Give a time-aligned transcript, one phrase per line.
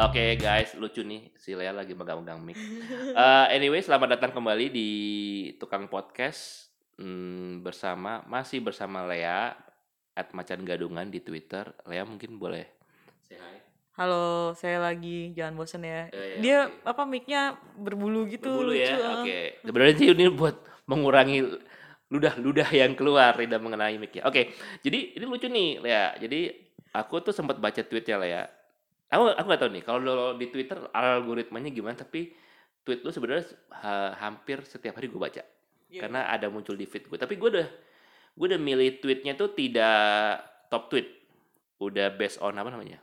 [0.00, 2.56] Oke guys, lucu nih si Lea lagi megang-megang mic.
[2.56, 4.88] Eh, anyway, selamat datang kembali di
[5.56, 9.56] Tukang Podcast Hmm, bersama masih bersama Lea
[10.12, 11.64] at Macan Gadungan di Twitter.
[11.88, 12.68] Lea mungkin boleh
[13.24, 13.56] say hi.
[13.96, 16.12] Halo, saya lagi jangan bosen ya.
[16.12, 16.84] Eh, ya, Dia oke.
[16.84, 18.84] apa mic-nya berbulu gitu Berbulu lucu.
[18.84, 19.20] ya.
[19.20, 19.64] Oke.
[19.64, 21.40] Sebenarnya sih ini buat mengurangi
[22.12, 24.28] ludah-ludah yang keluar tidak mengenai mic ya.
[24.28, 24.52] Oke.
[24.84, 26.12] Jadi ini lucu nih Lea.
[26.20, 26.52] Jadi
[26.92, 28.44] aku tuh sempat baca tweetnya Lea.
[29.10, 32.30] Aku aku nggak tahu nih kalau lo di Twitter algoritmanya gimana tapi
[32.80, 35.42] tweet lu sebenarnya ha- hampir setiap hari gue baca.
[35.86, 36.00] Iya.
[36.00, 37.66] karena ada muncul di feed gue tapi gue udah
[38.32, 41.10] gue udah milih tweetnya tuh tidak top tweet
[41.76, 43.02] udah based on apa namanya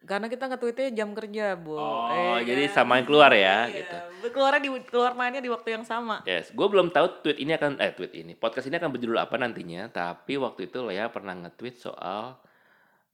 [0.00, 1.74] Karena kita nge-tweetnya jam kerja, Bu.
[1.74, 2.74] oh Eh, jadi kan?
[2.76, 3.96] samain keluar ya Iya, gitu
[4.30, 6.22] Keluarnya di keluar mainnya di waktu yang sama.
[6.24, 9.34] yes gue belum tahu tweet ini akan eh tweet ini podcast ini akan berjudul apa
[9.36, 12.38] nantinya tapi waktu itu Lea pernah nge-tweet soal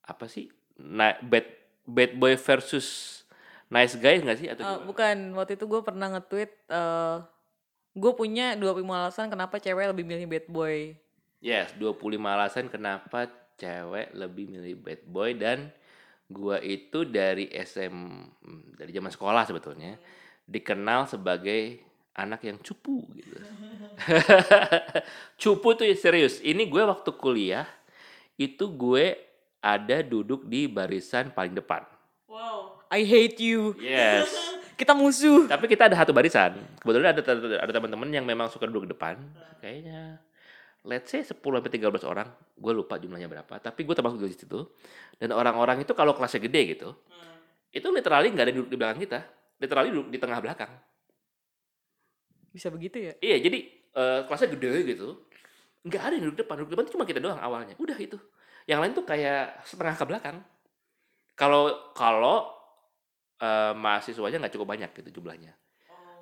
[0.03, 1.45] apa sih na- bad
[1.85, 3.21] bad boy versus
[3.69, 4.87] nice guy nggak sih atau gimana?
[4.89, 7.17] bukan, waktu itu gue pernah nge-tweet eh
[7.95, 10.99] gue punya 25 alasan kenapa cewek lebih milih bad boy.
[11.39, 15.71] Yes, 25 alasan kenapa cewek lebih milih bad boy dan
[16.27, 17.95] gua itu dari SM
[18.75, 19.95] dari zaman sekolah sebetulnya
[20.49, 21.79] dikenal sebagai
[22.15, 23.37] anak yang cupu gitu.
[25.43, 26.39] cupu tuh serius.
[26.43, 27.67] Ini gue waktu kuliah
[28.39, 29.19] itu gue
[29.65, 31.89] ada duduk di barisan paling depan.
[32.29, 33.73] Wow, I hate you.
[33.81, 34.29] Yes.
[34.81, 35.47] Kita musuh.
[35.47, 36.59] Tapi kita ada satu barisan.
[36.83, 37.23] Kebetulan ada
[37.63, 39.15] ada teman-teman yang memang suka duduk di depan.
[39.63, 40.19] Kayaknya
[40.83, 42.27] let's say 10 sampai 13 orang.
[42.59, 44.67] Gue lupa jumlahnya berapa, tapi gue termasuk di situ.
[45.15, 46.91] Dan orang-orang itu kalau kelasnya gede gitu,
[47.71, 49.21] itu literally nggak ada duduk di belakang kita.
[49.63, 50.73] Literally duduk di tengah belakang.
[52.51, 53.13] Bisa begitu ya?
[53.23, 53.59] Iya, jadi
[53.95, 55.09] eh, kelasnya gede gitu.
[55.87, 56.55] Nggak ada yang duduk depan.
[56.63, 57.79] Duduk depan itu cuma kita doang awalnya.
[57.79, 58.19] Udah itu.
[58.65, 60.37] Yang lain tuh kayak setengah ke belakang.
[61.35, 62.49] Kalau kalau
[63.39, 65.53] eh, mahasiswanya nggak cukup banyak gitu jumlahnya.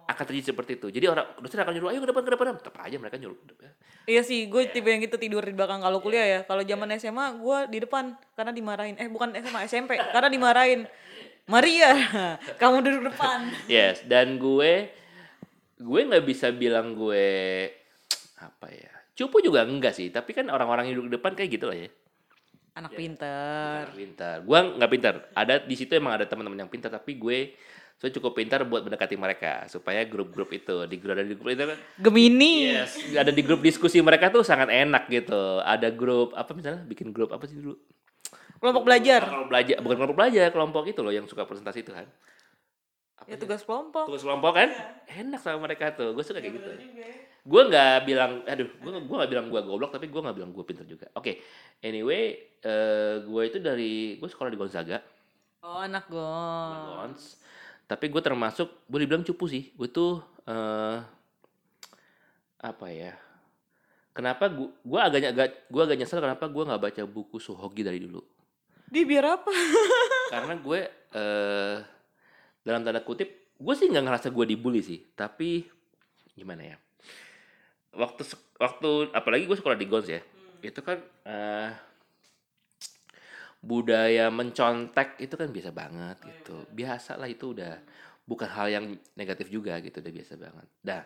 [0.03, 0.91] Akan terjadi seperti itu.
[0.91, 2.47] Jadi orang dosen akan nyuruh, ayo ke depan, ke depan.
[2.58, 3.38] Tetap aja mereka nyuruh.
[3.38, 3.70] ke depan.
[4.10, 4.75] Iya sih, gue Iya.
[4.75, 6.41] tipe yang gitu tidur di belakang kalau kuliah ya.
[6.42, 8.98] Kalau zaman SMA gue di depan karena dimarahin.
[8.98, 10.91] Eh bukan SMA, SMP karena dimarahin.
[11.47, 11.91] Maria,
[12.60, 13.47] kamu duduk depan.
[13.66, 14.91] Yes, dan gue
[15.78, 17.26] gue nggak bisa bilang gue
[18.38, 18.91] apa ya.
[19.14, 21.91] Cupu juga enggak sih, tapi kan orang-orang yang duduk di depan kayak gitu lah ya.
[22.72, 23.92] Anak pinter.
[23.92, 24.36] Pintar, pintar.
[24.42, 25.14] Gue nggak pintar.
[25.32, 27.52] Ada di situ emang ada teman-teman yang pintar, tapi gue
[28.00, 31.62] so cukup pintar buat mendekati mereka supaya grup-grup itu di grup ada di grup itu
[31.62, 32.74] kan Gemini.
[32.74, 37.14] yes ada di grup diskusi mereka tuh sangat enak gitu ada grup apa misalnya bikin
[37.14, 37.78] grup apa sih dulu
[38.58, 39.26] Kelompok belajar.
[39.26, 42.10] Kalau belajar bukan kelompok belajar kelompok itu loh yang suka presentasi itu kan
[43.22, 44.10] apa Ya tugas kelompok.
[44.10, 44.68] tugas kelompok kan
[45.06, 46.70] enak sama mereka tuh gue suka kayak gitu
[47.42, 50.64] gue nggak bilang aduh gue gue nggak bilang gue goblok tapi gue nggak bilang gue
[50.66, 51.38] pintar juga oke
[51.82, 55.03] anyway eh gue itu dari gue sekolah di Gonzaga.
[55.66, 57.10] Oh anak gon.
[57.10, 57.43] Gons.
[57.91, 59.75] Tapi gue termasuk boleh dibilang cupu sih.
[59.75, 60.98] Gue tuh eh
[62.62, 63.19] apa ya?
[64.15, 67.99] Kenapa gue gue agaknya agak gue agak nyesel kenapa gue nggak baca buku Suhogi dari
[67.99, 68.22] dulu.
[68.87, 69.50] Di biar apa?
[70.32, 70.81] karena gue
[71.19, 71.76] eh
[72.62, 75.03] dalam tanda kutip gue sih nggak ngerasa gue dibully sih.
[75.19, 75.66] Tapi
[76.38, 76.76] gimana ya?
[77.99, 78.22] Waktu
[78.62, 80.22] waktu apalagi gue sekolah di Gons ya
[80.62, 81.70] itu kan eh
[83.62, 86.66] budaya mencontek itu kan biasa banget gitu.
[86.74, 87.78] biasa lah itu udah
[88.26, 88.84] bukan hal yang
[89.14, 90.66] negatif juga gitu udah biasa banget.
[90.86, 91.02] Nah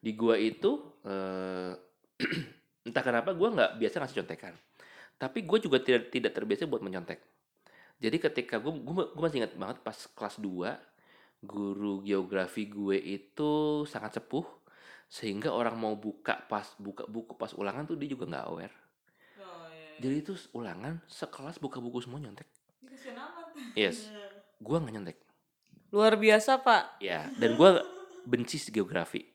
[0.00, 0.70] di gua itu
[1.04, 1.72] eh
[2.88, 4.54] entah kenapa gua nggak biasa ngasih contekan.
[5.18, 7.18] Tapi gue juga tidak tidak terbiasa buat mencontek.
[7.98, 10.78] Jadi ketika gue gue masih ingat banget pas kelas 2
[11.42, 14.46] guru geografi gue itu sangat sepuh
[15.10, 18.74] sehingga orang mau buka pas buka buku pas ulangan tuh dia juga nggak aware
[19.98, 22.46] jadi itu ulangan sekelas buka buku semua nyontek.
[23.74, 24.10] Yes.
[24.62, 25.18] Gue nggak nyontek.
[25.90, 27.02] Luar biasa pak.
[27.02, 27.70] ya dan gue
[28.28, 29.26] benci geografi.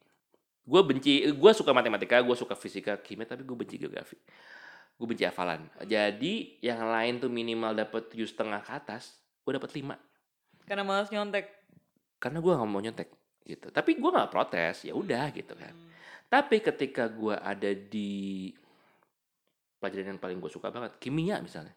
[0.64, 4.16] Gue benci gue suka matematika gue suka fisika kimia tapi gue benci geografi.
[4.96, 5.68] Gue benci hafalan.
[5.84, 10.00] Jadi yang lain tuh minimal dapat tujuh setengah ke atas gue dapat lima.
[10.64, 11.62] Karena malas nyontek.
[12.24, 13.10] karena gue nggak mau nyontek
[13.44, 13.68] gitu.
[13.68, 15.76] Tapi gue nggak protes ya udah gitu kan.
[16.32, 18.48] Tapi ketika gue ada di
[19.84, 21.76] pelajaran yang paling gue suka banget kimia misalnya.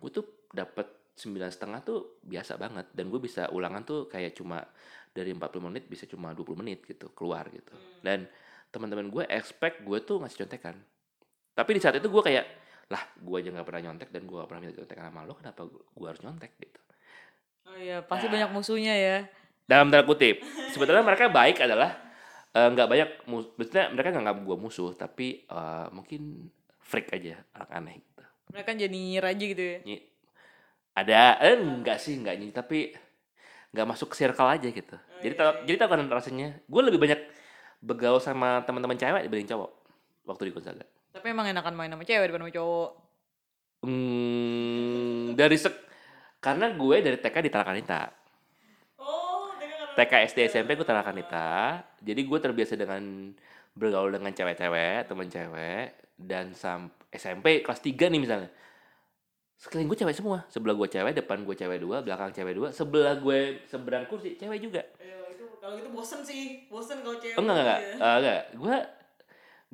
[0.00, 4.64] Gue tuh dapat sembilan setengah tuh biasa banget dan gue bisa ulangan tuh kayak cuma
[5.12, 7.70] dari 40 menit bisa cuma 20 menit gitu keluar gitu.
[8.00, 8.24] Dan
[8.72, 10.74] teman-teman gue expect gue tuh ngasih contekan.
[11.54, 12.46] Tapi di saat itu gue kayak
[12.88, 15.60] lah gue aja nggak pernah nyontek dan gue gak pernah minta contekan sama lo kenapa
[15.70, 16.52] gue harus nyontek?
[16.58, 16.80] gitu.
[17.64, 18.32] Oh iya, pasti Nah.
[18.40, 19.16] banyak musuhnya ya.
[19.64, 20.44] dalam tanda kutip
[20.76, 21.96] sebetulnya mereka baik adalah
[22.52, 26.52] eh, nggak banyak mus maksudnya mereka nggak gue musuh tapi eh, mungkin
[26.84, 28.22] freak aja anak aneh gitu.
[28.52, 29.78] Mereka jadi nyir aja gitu ya.
[29.82, 30.06] Nyi-
[30.94, 32.94] ada eh, enggak sih enggak nyi tapi
[33.74, 34.96] nggak masuk circle aja gitu.
[35.18, 36.62] Jadi tau jadi tau kan rasanya.
[36.70, 37.18] Gue lebih banyak
[37.82, 39.70] begaul sama teman-teman cewek dibanding cowok
[40.24, 40.86] waktu di Gonzaga.
[41.10, 42.90] Tapi emang enakan main sama cewek sama cowok.
[43.84, 45.74] hmm, dari sek
[46.40, 48.00] karena gue dari TK di Talakanita
[48.96, 49.52] Oh,
[49.92, 53.32] TK SD SMP gue Talakanita jadi gue terbiasa dengan
[53.74, 58.50] bergaul dengan cewek-cewek teman cewek dan sam SMP kelas 3 nih misalnya.
[59.58, 60.38] Sekeliling gue cewek semua.
[60.50, 64.58] Sebelah gue cewek depan gue cewek dua belakang cewek dua sebelah gue seberang kursi cewek
[64.62, 64.82] juga.
[65.30, 67.38] Itu kalau gitu bosen sih, bosen kalau cewek.
[67.38, 67.94] Enggak enggak Iya.
[67.94, 68.42] enggak, enggak.
[68.54, 68.76] gue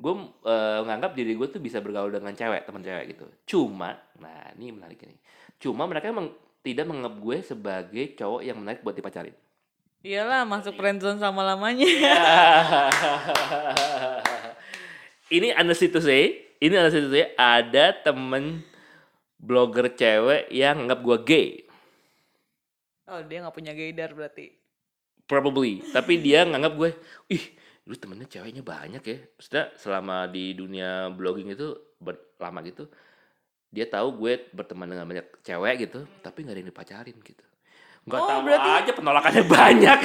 [0.01, 0.13] gue
[0.49, 3.25] eh, menganggap diri gue tuh bisa bergaul dengan cewek teman cewek gitu.
[3.45, 5.17] Cuma nah ini menarik ini.
[5.61, 9.33] Cuma mereka emang tidak menganggap gue sebagai cowok yang menarik buat dipacarin
[10.01, 11.85] Iyalah masuk friendzone sama lamanya.
[15.35, 18.65] ini honestly to say ini honestly to say ada temen
[19.37, 21.49] blogger cewek yang nganggap gue gay.
[23.05, 24.57] Oh dia nggak punya gaydar berarti.
[25.29, 25.85] probably.
[25.93, 26.89] Tapi dia nganggap gue
[27.29, 27.43] ih
[27.85, 29.17] lu temennya ceweknya banyak ya.
[29.37, 31.77] Maksudnya selama di dunia blogging itu
[32.41, 32.89] lama gitu
[33.71, 37.45] dia tahu gue berteman dengan banyak cewek gitu tapi nggak ada yang dipacarin gitu
[38.01, 39.99] nggak Oh, tahu berarti- aja penolakannya banyak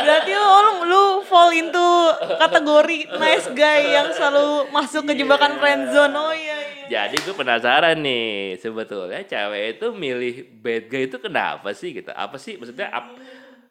[0.00, 1.88] Berarti lo, lu, lu fall into
[2.34, 6.14] kategori nice guy yang selalu masuk ke jebakan friendzone.
[6.14, 7.04] Oh iya iya.
[7.04, 12.36] jadi gue penasaran nih sebetulnya cewek itu milih bad guy itu kenapa sih gitu apa
[12.36, 13.16] sih maksudnya ap-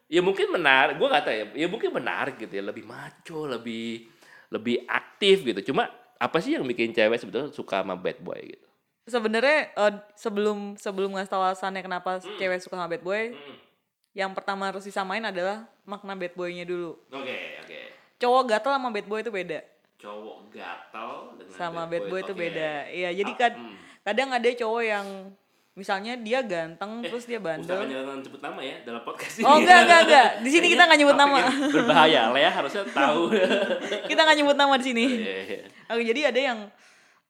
[0.04, 4.06] ya mungkin menarik gue kata ya ya mungkin menarik gitu ya lebih maco lebih
[4.48, 5.86] lebih aktif gitu cuma
[6.16, 8.62] apa sih yang bikin cewek sebetulnya suka sama bad boy gitu
[9.04, 12.34] Sebenarnya eh, sebelum sebelum ngasih tahu alasannya kenapa Hmm.
[12.34, 13.36] cewek suka sama bad boy,
[14.14, 16.94] yang pertama harus disamain adalah makna bad boy-nya dulu.
[17.08, 17.78] oke oke
[18.16, 19.58] Cowok gatel sama bad boy itu beda.
[19.96, 22.38] cowok gatal dengan Sama bad boy itu oke.
[22.38, 22.70] beda.
[22.88, 23.74] Iya, jadi Ah, kad hmm.
[24.02, 25.06] kadang ada cowok yang
[25.74, 27.82] misalnya dia ganteng terus dia bandel.
[27.82, 30.28] jangan sebut nama ya dalam podcast ini Oh enggak enggak enggak.
[30.38, 31.38] Di sini kita nggak nyebut nama.
[31.40, 33.22] Yang berbahaya Lea harusnya tahu
[34.10, 35.04] kita nggak nyebut nama di sini.
[35.10, 35.58] Iya, iya.
[35.90, 36.58] Oke, jadi ada yang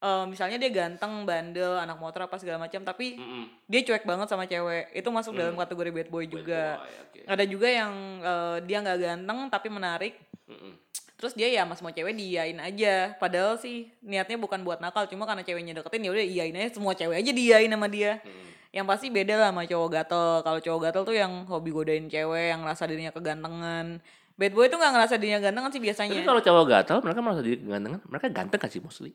[0.04, 3.48] eh, misalnya dia ganteng, bandel, anak motor apa segala macam, tapi Mm-mm.
[3.64, 4.92] dia cuek banget sama cewek.
[4.92, 5.64] Itu masuk dalam Hmm.
[5.64, 6.76] kategori bad boy juga.
[6.76, 7.20] Bad boy, oke.
[7.24, 10.14] Ada juga yang eh, dia nggak ganteng tapi menarik.
[10.44, 10.76] Mm-mm.
[11.14, 13.16] Terus dia ya sama semua cewek diiyain aja.
[13.16, 16.92] Padahal sih niatnya bukan buat nakal, cuma karena ceweknya deketin ya udah iyain aja semua
[16.92, 18.20] cewek aja diiyain sama dia.
[18.20, 18.52] Mm.
[18.74, 20.28] Yang pasti beda lah sama cowok gatel.
[20.42, 24.02] Kalau cowok gatel tuh yang hobi godain cewek, yang ngerasa dirinya kegantengan.
[24.34, 26.18] Bad boy tuh nggak ngerasa dirinya gantengan sih biasanya.
[26.18, 28.02] Tapi kalau cowok gatal, mereka merasa diri ganteng.
[28.04, 29.14] Mereka ganteng kan sih mostly.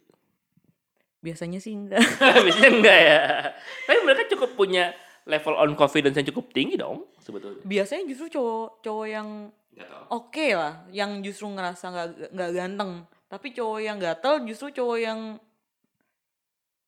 [1.19, 1.99] Biasanya sih enggak.
[2.19, 3.19] Biasanya enggak ya.
[3.85, 4.95] Tapi mereka cukup punya
[5.27, 7.61] level on confidence yang cukup tinggi dong sebetulnya.
[7.61, 9.27] biasanya justru cowok cowok yang
[10.09, 12.91] oke lah, yang justru ngerasa nggak nggak ganteng.
[13.29, 15.19] Tapi cowok yang gatel justru cowok yang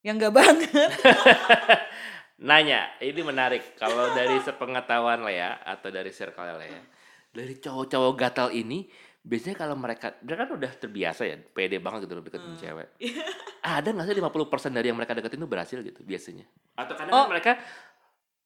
[0.02, 0.72] yang nggak banget.
[2.50, 3.78] Nanya, ini menarik.
[3.78, 6.82] Kalau dari sepengetahuan Lea atau dari circle Lea,
[7.30, 8.90] dari cowok-cowok gatal ini
[9.22, 12.88] biasanya kalau mereka mereka kan udah terbiasa ya, pede banget gitu deketin cewek.
[13.62, 16.46] Ada nggak sih 50% dari yang mereka deketin itu berhasil gitu biasanya?
[16.74, 17.26] Atau kadang Oh.
[17.26, 17.52] kan mereka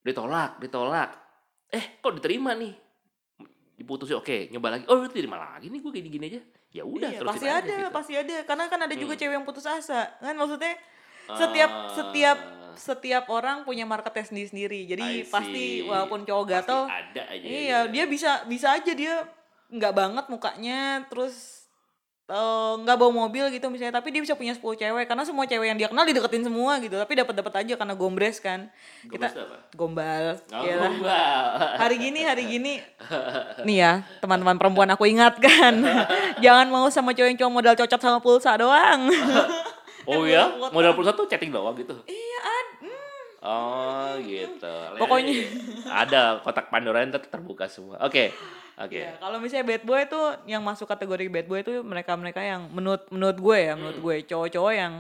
[0.02, 1.10] ditolak, ditolak.
[1.70, 2.76] Eh, kok diterima nih?
[3.76, 4.84] Diputusin, oke, nyoba lagi.
[4.88, 6.42] Oh, diterima lagi nih, gue gini-gini aja.
[6.72, 7.92] Ya udah, Iya, pasti ada, gitu.
[7.92, 8.36] pasti ada.
[8.44, 9.22] Karena kan ada juga Hmm.
[9.24, 10.16] cewek yang putus asa.
[10.18, 10.76] Kan maksudnya
[11.30, 11.88] setiap Ah.
[11.90, 12.40] setiap
[12.76, 14.84] setiap orang punya marketnya sendiri-sendiri.
[14.86, 17.46] Jadi I pasti walaupun cowok Pasti gatel, ada aja.
[17.48, 17.92] iya gitu.
[17.96, 19.24] dia bisa bisa aja dia
[19.68, 21.66] nggak banget mukanya, terus
[22.26, 25.68] eh, nggak bawa mobil gitu misalnya, tapi dia bisa punya 10 cewek karena semua cewek
[25.68, 26.96] yang dia kenal dideketin semua gitu.
[26.96, 28.66] Tapi dapat dapat aja karena gombres kan.
[29.04, 29.58] Gombres Kita apa?
[29.74, 30.26] gombal.
[30.50, 30.90] Oh, Iyalah.
[30.90, 31.46] gombal.
[31.76, 32.74] hari gini hari gini
[33.62, 35.86] nih ya teman-teman perempuan aku ingatkan
[36.44, 39.06] jangan mau sama cowok yang cuma modal cocok sama pulsa doang
[40.06, 41.98] Oh ya, modal pulsa tuh chatting doang gitu.
[42.06, 43.04] iya ad hmm.
[43.42, 44.76] Oh gitu.
[44.98, 45.50] Pokoknya-
[45.86, 47.98] ada kotak Pandora yang terbuka semua.
[48.02, 48.30] Oke,
[48.80, 48.96] oke.
[48.96, 53.08] Ya, kalau misalnya bad boy tuh yang masuk kategori bad boy itu mereka-mereka yang menurut
[53.12, 54.16] menurut gue ya menurut gue.
[54.28, 54.94] Cowok-cowok yang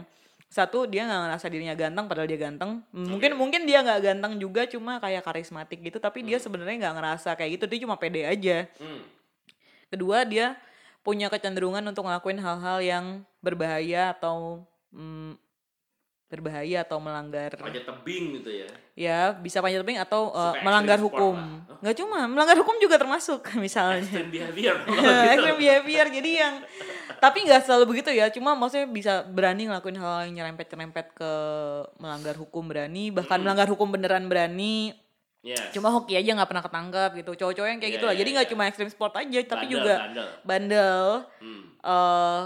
[0.52, 2.80] satu dia nggak ngerasa dirinya ganteng padahal dia ganteng.
[2.96, 7.30] Mungkin mungkin dia nggak ganteng juga cuma kayak karismatik gitu tapi dia sebenarnya nggak ngerasa
[7.36, 8.68] kayak gitu dia cuma pede aja.
[8.80, 9.04] Hmm.
[9.86, 10.58] kedua dia
[11.06, 13.06] punya kecenderungan untuk ngelakuin hal-hal yang
[13.38, 15.38] berbahaya atau mm,
[16.26, 18.68] berbahaya atau melanggar Panjat tebing gitu ya.
[18.94, 21.70] ya bisa panjat tebing atau uh, melanggar hukum lah.
[21.70, 21.78] Hah?
[21.80, 24.76] nggak cuma melanggar hukum juga termasuk misalnya Extreme behavior.
[24.82, 25.32] kalau gitu.
[25.32, 26.54] extreme behavior jadi yang
[27.16, 31.32] tapi nggak selalu begitu ya cuma maksudnya bisa berani ngelakuin hal yang nyerempet nyerempet ke
[31.96, 33.46] melanggar hukum berani bahkan Hmm.
[33.46, 34.98] melanggar hukum beneran berani
[35.40, 35.62] Yes.
[35.72, 38.30] cuma hoki aja nggak pernah ketangkep gitu cowok-cowok yang kayak Iya, gitu lah iya, jadi
[38.34, 38.52] nggak iya.
[38.52, 40.28] cuma extreme sport aja tapi Bandel, juga bandel.
[40.42, 41.06] bandel
[41.38, 41.64] Hmm.
[41.78, 42.42] eh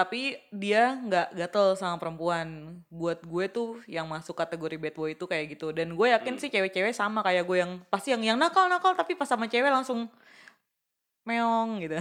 [0.00, 2.48] tapi dia nggak gatel sama perempuan
[2.88, 6.40] buat gue tuh yang masuk kategori bad boy itu kayak gitu dan gue yakin Hmm.
[6.40, 9.68] sih cewek-cewek sama kayak gue yang pasti yang yang nakal nakal tapi pas sama cewek
[9.68, 10.08] langsung
[11.28, 12.00] meong gitu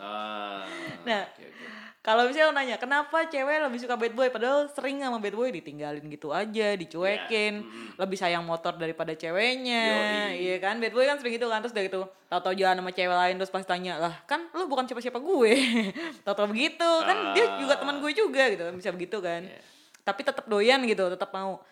[0.00, 0.64] Ah,
[1.06, 1.66] Nah, oke, oke.
[2.04, 4.28] Kalau misalnya lo nanya kenapa cewek lebih suka bad boy?
[4.28, 7.64] Padahal sering sama bad boy ditinggalin gitu aja dicuekin.
[7.64, 7.96] Iya, mm.
[7.96, 9.84] lebih sayang motor daripada ceweknya.
[9.88, 10.44] Yoi.
[10.44, 10.84] iya kan?
[10.84, 11.64] Bad boy kan sering gitu kan?
[11.64, 14.84] Terus udah gitu tahu-tahu jalan sama cewek lain terus pas tanya lah kan lu bukan
[14.84, 15.52] siapa-siapa gue.
[16.28, 16.90] Tahu-tahu begitu.
[17.08, 19.40] Kan dia juga teman gue juga gitu bisa begitu kan?
[19.48, 19.60] Iya.
[20.04, 21.64] tapi tetap doyan gitu tetap mau.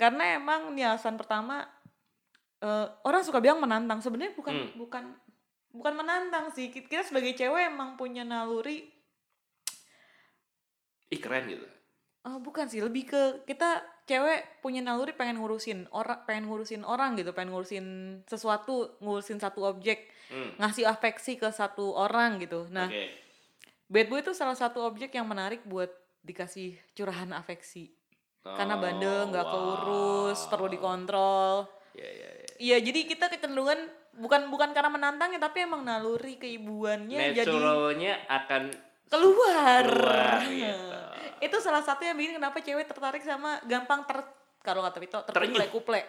[0.00, 1.68] Karena emang nih alasan pertama
[2.64, 4.00] eh, orang suka bilang menantang.
[4.00, 4.72] Sebenarnya bukan Hmm.
[4.80, 5.04] bukan
[5.76, 6.72] bukan menantang sih.
[6.72, 8.96] Kita sebagai cewek emang punya naluri
[11.08, 11.66] Ih keren gitu.
[12.28, 17.16] Oh, bukan sih, lebih ke kita cewek punya naluri pengen ngurusin orang, pengen ngurusin orang
[17.16, 17.86] gitu, pengen ngurusin
[18.28, 20.52] sesuatu, ngurusin satu objek, Hmm.
[20.60, 22.68] ngasih afeksi ke satu orang gitu.
[22.68, 23.08] Nah, Oke.
[23.88, 25.88] bad boy itu salah satu objek yang menarik buat
[26.20, 27.88] dikasih curahan afeksi.
[28.44, 30.50] Karena Oh, bandel, nggak keurus, wow.
[30.52, 31.54] perlu dikontrol.
[31.96, 32.48] Iya iya iya.
[32.58, 33.78] Iya, jadi kita kecenderungan
[34.20, 38.62] bukan bukan karena menantangnya, tapi emang naluri keibuannya jadi Naturalnya akan
[39.08, 39.84] keluar.
[39.84, 40.98] keluar gitu.
[41.40, 44.20] itu salah satu yang bikin kenapa cewek tertarik sama gampang ter
[44.60, 45.24] kalau kata Terenyuh.
[45.26, 46.00] terkuple-kuple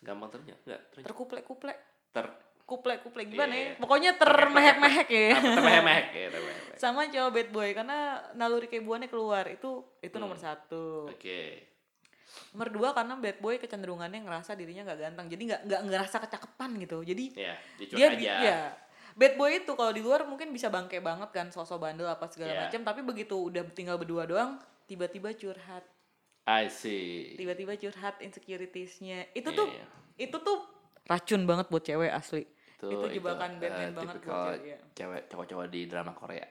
[0.00, 1.72] Gampang ternyata enggak terkuple-kuple
[2.10, 2.26] ter
[2.64, 3.72] kuple-kuple gimana Iya, ya iya.
[3.76, 6.62] pokoknya termehek-mehek ya apa termehek ya termehek.
[6.76, 7.98] sama cowok bad boy karena
[8.32, 10.46] naluri keibuannya keluar itu itu nomor Hmm.
[10.46, 11.66] satu Oke.
[12.50, 16.70] nomor dua karena bad boy kecenderungannya ngerasa dirinya nggak ganteng jadi nggak nggak ngerasa kecakepan
[16.78, 18.34] gitu jadi Ya, dicuek dia aja.
[18.40, 18.60] ya
[19.20, 22.50] bad boy itu kalau di luar mungkin bisa bangke banget kan sosok bandel apa segala
[22.50, 22.60] Iya.
[22.64, 25.84] macam tapi begitu udah tinggal berdua doang tiba-tiba curhat
[26.42, 27.36] I see.
[27.36, 29.86] tiba-tiba curhat insecuritiesnya itu Iya, tuh iya.
[30.18, 30.58] itu tuh
[31.04, 34.78] racun banget buat cewek asli Itu, itu jebakan Batman eh, banget buat cewek, iya.
[34.96, 36.48] cewek cowok-cowok di drama Korea.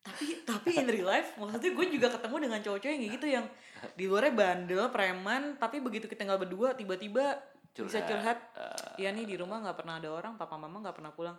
[0.00, 3.44] tapi tapi in real life maksudnya gue juga ketemu dengan cowok-cowok yang gitu yang
[3.92, 7.36] di luarnya bandel preman tapi begitu kita tinggal berdua tiba-tiba
[7.70, 11.12] bisa curhat Eh, ya nih di rumah nggak pernah ada orang papa mama nggak pernah
[11.12, 11.36] pulang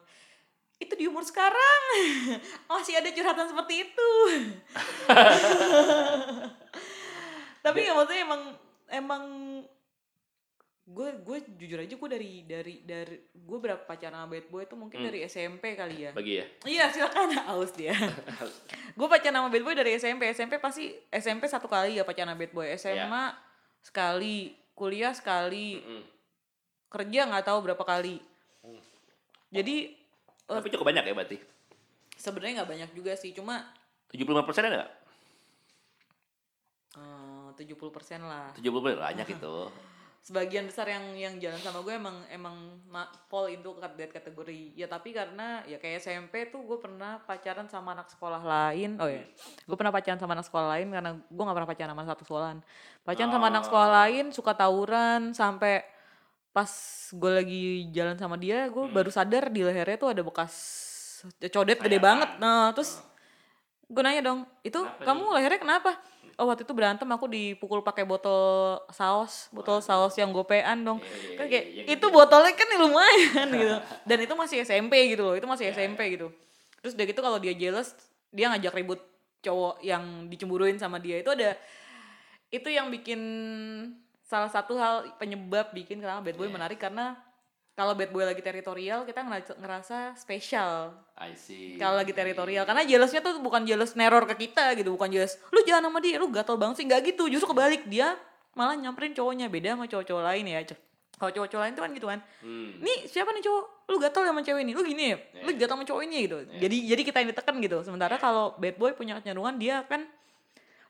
[0.81, 1.81] itu di umur sekarang.
[2.69, 4.11] Masih ada curhatan seperti itu.
[7.61, 8.41] Tapi ya maksudnya emang
[8.89, 9.23] emang
[10.81, 14.75] gue gue jujur aja gue dari dari dari gue berapa pacaran sama bad boy itu
[14.75, 15.07] mungkin Hmm.
[15.07, 16.11] dari SMP kali ya.
[16.11, 16.45] Bagi ya.
[16.65, 17.31] iya silakan.
[17.53, 17.93] Aus dia.
[18.91, 22.41] Gue pacaran sama bad boy dari SMP SMP pasti SMP satu kali ya pacaran sama
[22.41, 22.67] bad boy.
[22.75, 23.23] SMA
[23.79, 26.03] sekali kuliah sekali Mm-mm.
[26.89, 28.17] kerja nggak tahu berapa kali.
[28.61, 28.77] Hmm.
[29.49, 29.89] jadi
[30.53, 31.37] Tapi cukup banyak ya berarti.
[32.13, 33.65] sebenarnya nggak banyak juga sih cuma
[34.07, 34.27] 75%
[34.61, 34.91] ada nggak?
[36.93, 37.81] eh, 70%
[38.21, 39.55] lah 70% banyak itu.
[40.21, 42.53] sebagian besar yang yang jalan sama gue emang emang
[42.85, 47.65] ma- fall into that kategori ya tapi karena ya kayak SMP tuh gue pernah pacaran
[47.65, 49.25] sama anak sekolah lain oh ya
[49.65, 52.57] gue pernah pacaran sama anak sekolah lain karena gue nggak pernah pacaran sama satu sekolahan
[53.01, 53.95] pacaran sama anak sekolah Oh.
[53.97, 55.81] lain suka tawuran sampai
[56.51, 56.67] pas
[57.09, 58.91] gue lagi jalan sama dia gue Hmm.
[58.91, 60.53] baru sadar di lehernya tuh ada bekas
[61.45, 62.01] codet gede Sayatan.
[62.01, 62.29] banget.
[62.37, 62.99] Nah terus
[63.85, 65.91] gue nanya dong itu Kenapa kamu lehernya kenapa?
[66.35, 68.41] Oh waktu itu berantem aku dipukul pakai botol
[68.89, 70.97] saus botol saus yang gopean dong.
[70.97, 72.07] Iya, iya, kan iya, kayak iya, itu gitu.
[72.09, 73.75] botolnya kan lumayan gitu.
[74.03, 76.27] Dan itu masih SMP gitu loh itu masih Iya, SMP gitu.
[76.79, 77.93] Terus udah gitu kalau dia jealous
[78.29, 78.99] dia ngajak ribut
[79.41, 81.19] cowok yang dicemburuin sama dia.
[81.19, 81.53] Itu ada
[82.49, 83.21] itu yang bikin
[84.31, 86.55] salah satu hal penyebab bikin kenapa bad boy Iya.
[86.55, 87.19] menarik karena
[87.71, 89.23] kalau bad boy lagi teritorial kita
[89.57, 91.75] ngerasa, spesial I see.
[91.75, 92.63] kalau lagi teritorial.
[92.63, 96.15] Karena jealousnya tuh bukan jealous neror ke kita gitu bukan jealous lu jangan sama dia
[96.15, 96.85] lu gatel banget sih.
[96.85, 97.83] Nggak gitu justru kebalik.
[97.87, 98.15] Dia
[98.53, 99.47] malah nyamperin cowoknya.
[99.47, 100.59] Beda sama cowok-cowok lain ya.
[101.15, 102.19] Kalau cowok-cowok lain tuh kan gitu kan.
[102.41, 102.69] Hmm.
[102.79, 103.65] nih siapa nih cowok?
[103.87, 104.71] Lu gatel sama cewek ini?
[104.71, 105.17] Lu gini ya?
[105.41, 105.57] Lu Iya.
[105.59, 106.17] gatel sama cowok ini?
[106.23, 106.37] Gitu.
[106.59, 107.77] Jadi jadi kita yang ditekan gitu.
[107.81, 110.05] Sementara kalau bad boy punya kecenderungan dia kan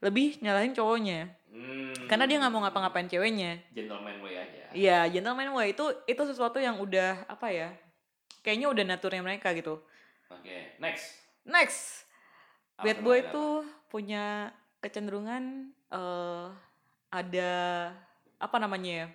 [0.02, 1.92] lebih nyalahin cowoknya Hmm.
[2.08, 4.64] karena dia nggak mau ngapa-ngapain ceweknya gentleman way aja.
[4.72, 7.70] iya gentleman way itu itu sesuatu yang udah apa ya
[8.40, 9.84] kayaknya udah naturnya mereka gitu
[10.30, 11.20] Oke, next.
[11.44, 12.08] next
[12.74, 13.46] Apa Bad boy itu
[13.86, 14.48] punya
[14.80, 15.44] kecenderungan
[15.92, 16.48] eh
[17.12, 17.52] ada
[18.40, 19.08] apa namanya ya?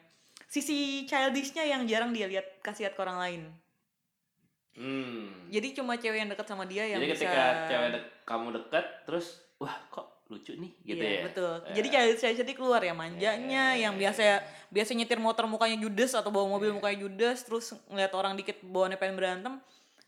[0.46, 3.42] Sisi childishnya yang jarang dia lihat kasih lihat ke orang lain.
[4.76, 5.48] Hmm.
[5.48, 8.84] Jadi cuma cewek yang dekat sama dia yang Jadi bisa ketika cewek dek- kamu dekat
[9.02, 9.26] terus
[9.56, 11.22] wah kok lucu nih gitu Iya, ya.
[11.30, 11.54] betul.
[11.62, 11.72] Ya.
[11.72, 14.22] Jadi childish jadi keluar ya manjanya Iya, yang iya, biasa
[14.68, 16.76] biasa nyetir motor mukanya judes atau bawa mobil Iya.
[16.76, 19.54] mukanya judes terus ngeliat orang dikit bawaannya pengen berantem.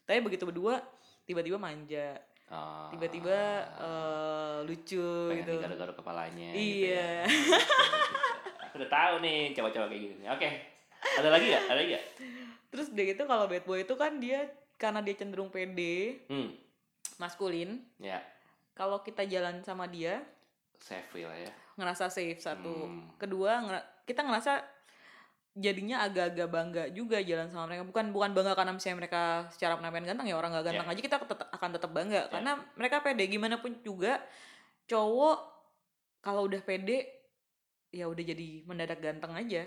[0.03, 0.83] Tapi begitu berdua
[1.23, 3.37] tiba-tiba manja, Oh, tiba-tiba
[3.77, 5.53] eh, lucu pengen gitu.
[5.55, 6.57] digaruk-garuk kepalanya Iya.
[6.57, 7.13] gitu ya.
[8.65, 10.25] Aku udah tahu nih cowok-cowok kayak gini.
[10.27, 10.49] Oke.
[11.15, 11.63] Ada lagi gak?
[11.69, 12.05] Ada lagi gak?
[12.69, 16.57] Terus udah gitu kalau bad boy itu kan dia karena dia cenderung pede, Hmm.
[17.17, 18.19] maskulin, Ya.
[18.79, 20.23] Kalau kita jalan sama dia
[20.79, 21.51] Safe lah ya.
[21.75, 23.11] ngerasa safe satu Hmm.
[23.17, 24.63] kedua ngera- kita ngerasa
[25.53, 30.07] jadinya agak-agak bangga juga jalan sama mereka bukan bukan bangga karena misalnya mereka secara penampilan
[30.07, 30.93] ganteng ya orang nggak ganteng Ya.
[30.93, 34.23] aja kita tetap, akan tetap bangga karena mereka pede gimana pun juga
[34.87, 35.39] cowok
[36.21, 37.11] kalau udah pede
[37.91, 39.67] ya udah jadi mendadak ganteng aja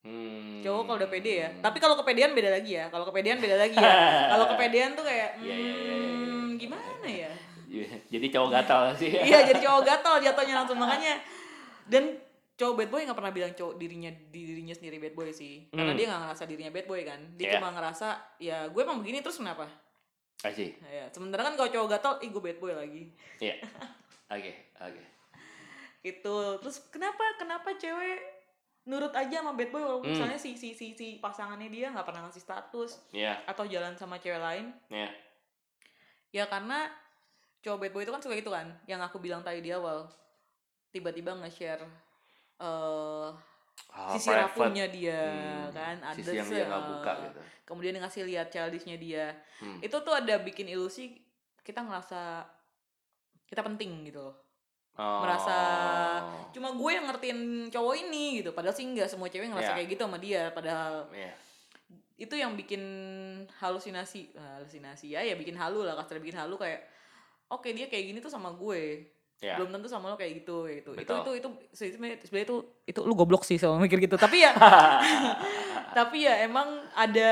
[0.00, 0.58] Hmm.
[0.60, 3.74] cowok kalau udah pede ya tapi kalau kepedean beda lagi ya kalau kepedean beda lagi
[3.76, 3.94] ya
[4.34, 6.26] kalau kepedean tuh kayak Iya, iya, iya, iya, iya.
[6.28, 7.32] hmm, gimana ya
[8.12, 9.10] Jadi cowok gatal sih.
[9.28, 11.16] iya jadi cowok gatal jatuhnya langsung makanya
[11.84, 12.20] dan
[12.52, 15.98] cowok bad boy nggak pernah bilang cowok dirinya dirinya sendiri bad boy sih karena Hmm.
[15.98, 17.52] dia nggak ngerasa dirinya bad boy kan dia Iya.
[17.56, 19.66] cuma ngerasa ya gue emang begini terus kenapa.
[20.42, 20.50] Nah,
[20.90, 21.06] ya.
[21.08, 23.02] sementara kan kalau cowok gatal ih gue bad boy lagi
[23.38, 23.56] Iya.
[24.28, 25.02] Oke, oke.
[26.02, 28.18] itu terus kenapa kenapa cewek
[28.82, 30.18] nurut aja sama bad boy walaupun Hmm.
[30.18, 34.18] misalnya si si si si pasangannya dia nggak pernah ngasih status Iya, atau jalan sama
[34.18, 35.06] cewek lain iya.
[36.32, 36.90] ya karena
[37.62, 40.10] cowok bad boy itu kan suka gitu kan yang aku bilang tadi di awal
[40.88, 41.82] tiba-tiba nge-share
[42.58, 43.28] eh
[43.88, 44.44] Hal sisi private.
[44.46, 47.40] rapuhnya dia Hmm, kan ada Sisi yang dia eh, buka gitu.
[47.64, 49.80] kemudian dia ngasih lihat childishnya dia Hmm.
[49.80, 51.16] itu tuh ada bikin ilusi
[51.58, 52.44] kita ngerasa
[53.44, 54.36] kita penting gitu loh
[54.92, 55.24] Oh.
[55.24, 55.56] merasa
[56.52, 59.76] cuma gue yang ngertiin cowok ini gitu padahal sih nggak semua cewek ngerasa Iya.
[59.78, 61.32] kayak gitu sama dia padahal Iya.
[62.18, 62.82] itu yang bikin
[63.56, 66.84] halusinasi halusinasi ya ya bikin halu lah kasar bikin halu kayak
[67.52, 69.58] oke dia kayak gini tuh sama gue Iya.
[69.58, 71.18] belum tentu sama lo kayak gitu kayak gitu itu Betul.
[71.18, 72.56] itu itu se- sebenarnya sebenarnya itu
[72.86, 74.54] itu lu goblok sih sama mikir gitu tapi ya
[75.98, 77.30] tapi ya emang ada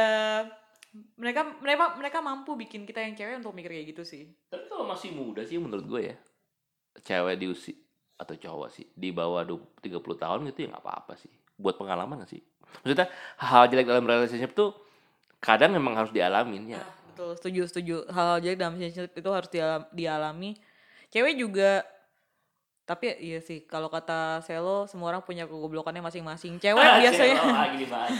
[1.14, 4.90] mereka mereka mereka mampu bikin kita yang cewek untuk mikir kayak gitu sih Tapi kalau
[4.90, 6.16] masih muda sih menurut gue ya,
[6.98, 7.78] cewek di usia
[8.18, 11.30] atau cowok sih di bawah 20, 30 tahun gitu ya nggak apa-apa sih.
[11.56, 12.42] Buat pengalaman gak sih?
[12.82, 13.06] Maksudnya
[13.38, 14.74] hal jelek dalam relationship tuh
[15.38, 16.82] kadang memang harus dialamin ya.
[16.82, 20.56] Ah, betul setuju setuju hal jadi dalam relationship itu harus dia- dialami
[21.06, 21.84] cewek juga
[22.82, 27.54] tapi ya, iya sih kalau kata Selo semua orang punya kegoblokannya masing-masing cewek biasanya Cewek
[27.54, 28.10] lagi dibahas.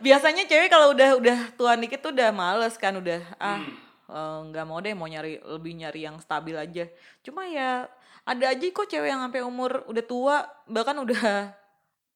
[0.00, 3.76] biasanya cewek kalau udah udah tua dikit tuh udah males kan udah ah Hmm.
[4.08, 6.88] eh, nggak mau deh mau nyari lebih nyari yang stabil aja
[7.20, 7.86] cuma ya
[8.22, 11.52] ada aja kok cewek yang sampai umur udah tua bahkan udah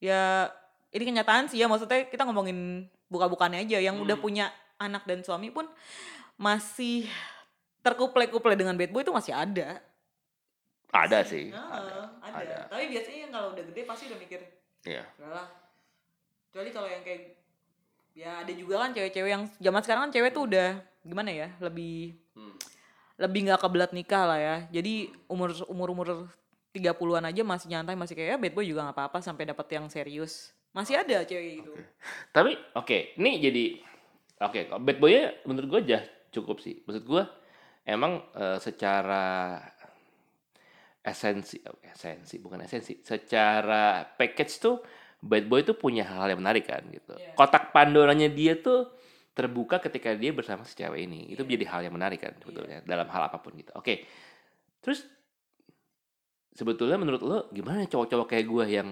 [0.01, 0.49] ya
[0.89, 4.25] ini kenyataan sih ya maksudnya kita ngomongin buka-bukannya aja yang udah Hmm.
[4.25, 5.67] punya anak dan suami pun
[6.35, 7.07] masih
[7.81, 9.79] terkuple-kuple dengan bad boy itu masih ada
[10.89, 11.51] Ada sih.
[11.51, 12.39] Heeh, ada.
[12.39, 12.59] ada.
[12.71, 14.41] tapi biasanya yang kalau udah gede pasti udah mikir
[14.85, 15.03] Iya.
[15.19, 15.49] Lah.
[16.49, 17.35] Kecuali kalau yang kayak
[18.15, 22.15] ya ada juga kan cewek-cewek yang zaman sekarang kan cewek tuh udah gimana ya lebih
[22.35, 22.55] Hmm.
[23.17, 24.57] lebih nggak kebelat nikah lah ya.
[24.71, 26.09] Jadi umur umur umur
[26.71, 29.87] 30-an aja masih nyantai masih kayak "Ya, bad boy juga nggak apa-apa sampai dapat yang
[29.87, 30.51] serius.
[30.71, 31.75] Masih ada cewek gitu.
[32.31, 33.65] Tapi oke, ini jadi
[34.41, 34.61] oke.
[34.71, 35.15] kalau bad boy
[35.47, 36.01] menurut gue aja
[36.35, 36.83] cukup sih.
[36.83, 37.23] Maksud gue
[37.87, 39.61] emang eh, secara
[41.05, 42.99] esensi, oh, esensi bukan esensi.
[43.05, 44.81] Secara package tuh
[45.21, 47.15] bad boy tuh punya hal yang menarik kan gitu.
[47.15, 47.37] Iya.
[47.37, 48.89] Kotak Pandoranya dia tuh
[49.35, 51.29] terbuka ketika dia bersama si cewek ini.
[51.29, 51.59] Itu Iya.
[51.59, 53.71] jadi hal yang menarik kan sebetulnya dalam hal apa pun gitu.
[53.77, 54.09] Oke.
[54.81, 55.05] Terus
[56.55, 58.89] sebetulnya menurut lo gimana cowok-cowok kayak gue yang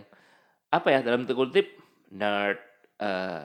[0.73, 1.79] apa ya dalam tanda kutip
[2.13, 2.59] nerd
[3.01, 3.45] eh,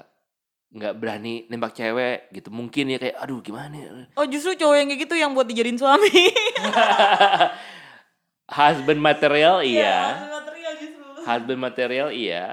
[0.67, 2.49] nggak berani nembak cewek gitu.
[2.49, 5.75] Mungkin ya kayak aduh gimana ya Oh justru cowok yang kayak gitu yang buat dijadiin
[5.75, 6.09] suami.
[8.49, 11.03] husband material iya material justru.
[11.23, 12.45] husband material iya.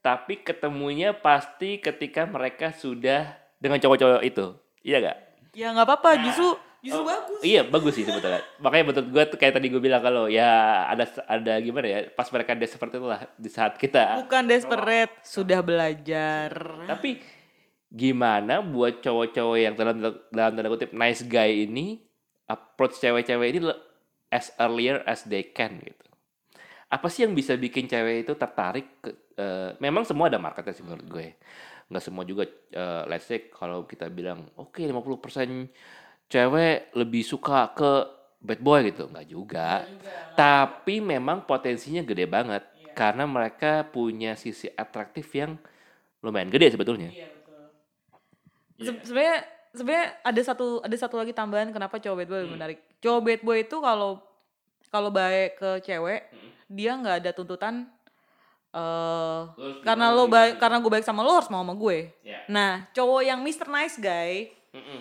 [0.00, 4.56] Tapi ketemunya pasti ketika mereka sudah dengan cowok-cowok itu.
[4.80, 5.18] Iya gak
[5.52, 6.10] Ya nggak apa-apa.
[6.24, 7.40] Justru justru Oh, bagus.
[7.44, 8.40] iya bagus sih sebetulnya.
[8.56, 10.48] Makanya menurut gue tuh kayak tadi gue bilang kalau ya
[10.88, 15.60] ada ada gimana ya pas mereka dia seperti itulah di saat kita Bukan desperate, sudah
[15.60, 16.48] belajar.
[16.88, 17.20] Tapi
[17.90, 19.98] gimana buat cowok-cowok yang dalam
[20.30, 21.98] dalam tanda kutip nice guy ini
[22.46, 23.66] approach cewek-cewek ini
[24.30, 26.06] as earlier as they can gitu.
[26.90, 30.86] Apa sih yang bisa bikin cewek itu tertarik ke eh, memang semua ada marketnya sih
[30.86, 31.28] menurut gue.
[31.90, 37.92] Nggak semua juga eh, let's say kalau kita bilang oke 50% cewek lebih suka ke
[38.38, 39.82] bad boy gitu, nggak juga.
[40.38, 42.62] Tapi memang potensinya gede banget
[42.94, 45.58] karena mereka punya sisi atraktif yang
[46.22, 47.10] lumayan gede sebetulnya.
[47.10, 47.39] Iya
[48.80, 48.96] betul.
[48.96, 49.36] Se- Sebenarnya
[49.70, 52.78] sebenarnya ada satu ada satu lagi tambahan kenapa cowok bad boy lebih menarik.
[52.98, 54.10] Cowok bad boy itu kalau
[54.88, 56.26] kalau baik ke cewek
[56.66, 57.86] dia nggak ada tuntutan
[58.70, 59.40] eh
[59.82, 62.10] karena lo baik karena gue baik sama lo harus mau sama gue.
[62.22, 62.40] Ya.
[62.46, 63.66] Nah cowok yang Mr.
[63.66, 65.00] Nice Guy, Mm-mm.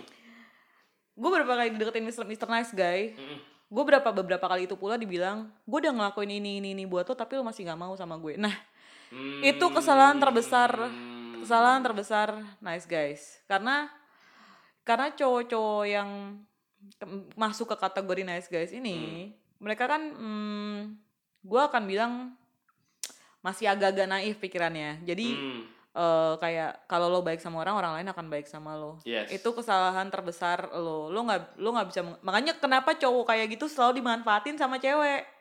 [1.13, 2.25] gue berapa kali deketin Mr.
[2.25, 2.47] Mr.
[2.47, 3.37] Nice Guy, Mm-mm.
[3.69, 7.13] gue berapa beberapa kali itu pula dibilang gue udah ngelakuin ini ini ini buat lo
[7.13, 8.35] tapi lo masih nggak mau sama gue.
[8.35, 8.53] Nah
[9.41, 11.08] itu kesalahan terbesar Hmm.
[11.43, 12.27] Kesalahan terbesar
[12.59, 13.39] nice guys.
[13.45, 13.87] Karena
[14.83, 16.39] karena cowok-cowok yang
[17.35, 20.95] masuk ke kategori nice guys ini mereka kan hmm,
[21.43, 22.13] gue akan bilang
[23.43, 25.03] masih agak-agak naif pikirannya.
[25.03, 25.61] Jadi Hmm,
[25.95, 28.99] eh, kayak kalau lo baik sama orang orang lain akan baik sama lo.
[29.03, 29.31] Yes.
[29.31, 31.11] itu kesalahan terbesar lo.
[31.11, 35.38] Lo nggak lo nggak bisa makanya kenapa cowok kayak gitu selalu dimanfaatin sama cewek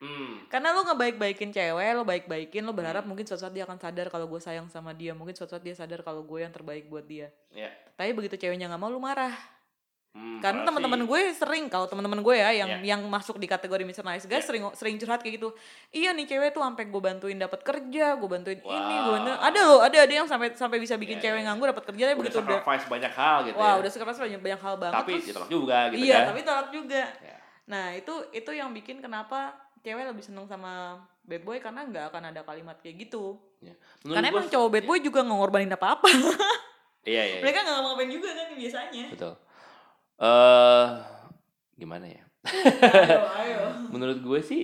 [0.00, 3.12] Hmm, karena lo ngebaik-baikin cewek lo baik-baikin lo berharap Hmm.
[3.12, 5.72] mungkin suatu saat dia akan sadar kalau gue sayang sama dia mungkin suatu saat dia
[5.72, 7.68] sadar kalau gue yang terbaik buat dia ya.
[7.92, 9.36] tapi begitu ceweknya nggak mau lo marah
[10.10, 12.98] Hmm, karena teman-teman gue sering kalau teman-teman gue ya yang Ya.
[12.98, 14.02] yang masuk di kategori Mr.
[14.02, 14.42] Nice Guy Ya.
[14.42, 15.54] sering sering curhat kayak gitu
[15.92, 18.66] iya nih cewek tuh sampai gue bantuin dapat kerja gue bantuin ini
[18.98, 19.46] gue bantuin Wow.
[19.46, 21.46] ada loh ada ada yang sampai sampai bisa bikin Ya, cewek ya.
[21.46, 23.74] nganggur dapat kerja tapi udah begitu udah sacrifice banyak hal gitu wah ya.
[23.78, 26.26] udah sekarang banyak banyak hal banget tapi terus- ditolak juga gitu iya kan.
[26.26, 27.36] tapi tolak juga Ya.
[27.64, 32.22] nah itu itu yang bikin kenapa cewek lebih seneng sama bad boy karena nggak akan
[32.30, 33.76] ada kalimat kayak gitu Ya.
[34.00, 36.08] Menurut karena gua- emang cowok bad boy juga nggak ngorbanin apa-apa
[37.04, 37.22] Iya, iya.
[37.26, 37.40] iya.
[37.40, 39.32] mereka nggak ngapain juga kan biasanya Betul.
[40.16, 40.86] Eh
[41.76, 42.22] gimana ya?
[42.40, 43.60] ayo ayo
[43.92, 44.62] Menurut gue sih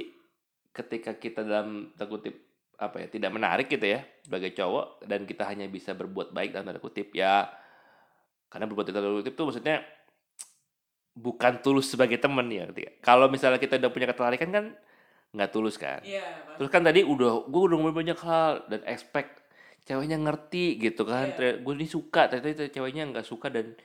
[0.73, 2.41] ketika kita dalam tanda kutip
[2.77, 6.69] apa ya tidak menarik gitu ya sebagai cowok dan kita hanya bisa berbuat baik dalam
[6.69, 7.49] tanda kutip ya
[8.49, 9.77] karena berbuat dalam tanda kutip itu maksudnya
[11.13, 12.69] bukan tulus sebagai teman ya
[13.01, 14.65] kalau misalnya kita udah punya ketertarikan kan
[15.37, 16.25] nggak tulus kan iya
[16.57, 19.45] terus kan tadi udah gue udah ngomong banyak hal dan expect
[19.85, 21.61] ceweknya ngerti gitu kan Iya.
[21.61, 23.77] gue ini suka ternyata ceweknya nggak suka dan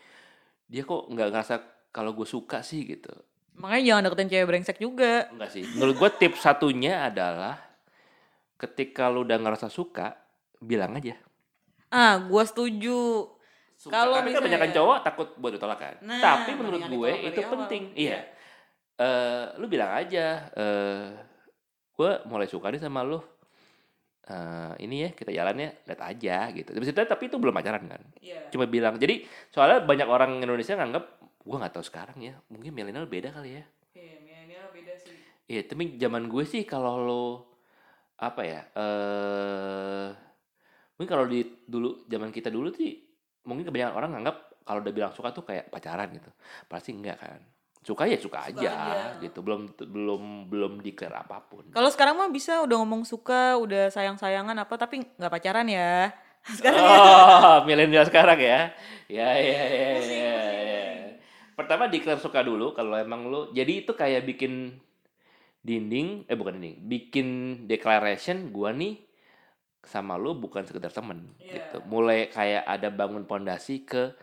[0.66, 1.56] dia kok nggak ngerasa
[1.90, 3.12] kalau gue suka sih gitu
[3.54, 5.68] makanya jangan deketin cewek brengsek juga Enggak sih.
[5.68, 7.60] Menurut gue tips satunya adalah
[8.56, 10.16] ketika lu udah ngerasa suka,
[10.58, 11.18] bilang aja.
[11.90, 13.28] ah gua setuju.
[13.84, 15.96] Kalau Tapi kan misalnya- banyak cowok takut buat ditolak kan.
[16.00, 17.52] Nah, Tapi menurut gue itu awal.
[17.60, 17.84] penting.
[17.92, 18.08] Iya.
[18.08, 18.20] Iya.
[18.96, 21.06] Eh, lu bilang aja, eh
[22.02, 23.22] gue mulai suka nih sama lu.
[24.26, 26.70] Eh, ini ya kita jalan ya, lihat aja gitu.
[26.74, 28.02] Tapi itu- tapi itu belum pacaran kan.
[28.22, 28.38] Iya.
[28.54, 28.98] Cuma bilang.
[28.98, 31.06] Jadi soalnya banyak orang Indonesia nganggap
[31.42, 32.34] gue nggak tahu sekarang ya.
[32.50, 33.64] Mungkin milenial beda kali ya.
[33.98, 35.14] Iya, milenial beda sih.
[35.50, 37.26] Iya, tapi zaman gue sih kalau lo
[38.18, 38.62] apa ya?
[38.78, 40.10] Eh
[40.98, 42.94] mungkin kalau di dulu zaman kita dulu sih
[43.50, 46.30] mungkin kebanyakan orang nganggap kalau udah bilang suka tuh kayak pacaran gitu.
[46.70, 47.42] Pasti enggak kan.
[47.82, 49.17] Suka ya suka, Suka aja, aja.
[49.20, 49.41] gitu.
[49.41, 51.65] Belum belum belum declare apa pun.
[51.70, 56.13] Kalau sekarang mah bisa udah ngomong suka, udah sayang-sayangan apa tapi nggak pacaran ya.
[56.58, 56.98] Sekarang ya.
[56.98, 58.74] Oh, milenial sekarang ya.
[59.06, 59.94] Ya ya ya Pusing, ya.
[59.94, 60.34] pusing, ya.
[60.34, 61.00] pusing.
[61.54, 63.50] Pertama declare suka dulu kalau emang lu.
[63.52, 64.78] Jadi itu kayak bikin
[65.62, 67.28] dinding eh bukan dinding, bikin
[67.65, 68.98] declaration gua nih
[69.82, 71.54] sama lu bukan sekedar temen Iya.
[71.58, 71.78] gitu.
[71.86, 74.13] Mulai kayak ada bangun pondasi ke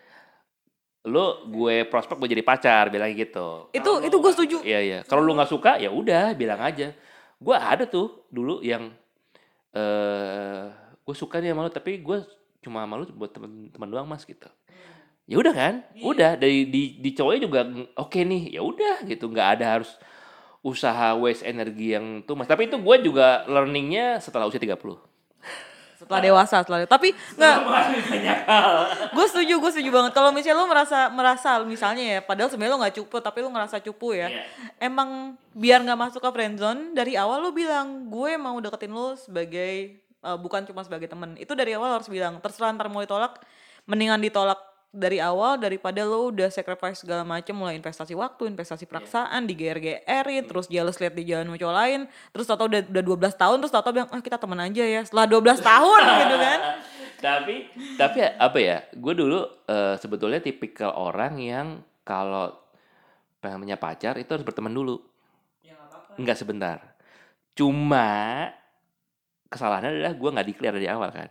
[1.09, 3.73] lu gue prospek gue jadi pacar bilang gitu.
[3.73, 4.57] Itu Kalau itu gue setuju.
[4.62, 4.99] Iya iya.
[5.09, 6.92] Kalau lu nggak suka ya udah bilang aja.
[7.40, 8.92] Gua ada tuh dulu yang
[9.73, 10.64] eh
[11.03, 12.18] gue suka nih sama lu tapi gue
[12.61, 14.49] cuma sama lu buat teman-teman doang mas gitu.
[15.29, 16.05] Ya udah kan, Iya.
[16.09, 17.61] udah dari di di cowoknya juga
[18.01, 19.92] oke nih, ya udah gitu, nggak ada harus
[20.64, 22.49] usaha waste energi yang tuh mas.
[22.49, 24.97] Tapi itu gue juga learningnya setelah usia 30
[25.99, 27.57] Setelah dewasa, setelah tapi nggak.
[28.07, 28.75] banyak hal.
[29.19, 30.13] Gue setuju, gue setuju banget.
[30.15, 33.83] Kalau misalnya lo merasa merasa misalnya ya, padahal sebenarnya lo nggak cupu, tapi lo ngerasa
[33.83, 34.31] cupu ya.
[34.31, 34.43] Iya.
[34.79, 39.99] Emang biar nggak masuk ke friendzone dari awal lo bilang gue mau deketin lo sebagai
[39.99, 41.35] eh, bukan cuma sebagai temen.
[41.35, 42.39] Itu dari awal harus bilang.
[42.39, 43.43] Terserah ntar mau ditolak,
[43.91, 49.44] mendingan ditolak dari awal daripada lo udah sacrifice segala macam mulai investasi waktu, investasi peraksaan,
[49.44, 52.01] di GR-GRin, terus jealous lihat di jalan cowok lain,
[52.33, 55.29] terus tau udah, udah 12 tahun, terus tau bilang, ah kita temen aja ya, setelah
[55.29, 56.61] 12 tahun gitu kan.
[57.18, 57.55] tapi
[57.98, 58.79] tapi apa ya?
[58.94, 61.66] Gue dulu eh, sebetulnya tipikal orang yang
[62.07, 62.57] kalau
[63.44, 65.03] pengen punya pacar itu harus berteman dulu.
[65.61, 65.77] Ya.
[66.16, 66.79] Enggak sebentar.
[67.59, 68.48] Cuma
[69.51, 71.29] kesalahannya adalah gue nggak declare dari awal kan.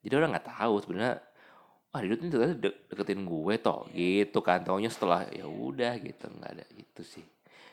[0.00, 1.16] Jadi orang nggak tahu sebenarnya.
[1.90, 4.62] Wah, dia tuh ternyata de- deketin gue toh, gitu kan.
[4.62, 7.24] Taunya setelah ya udah gitu, nggak ada gitu sih.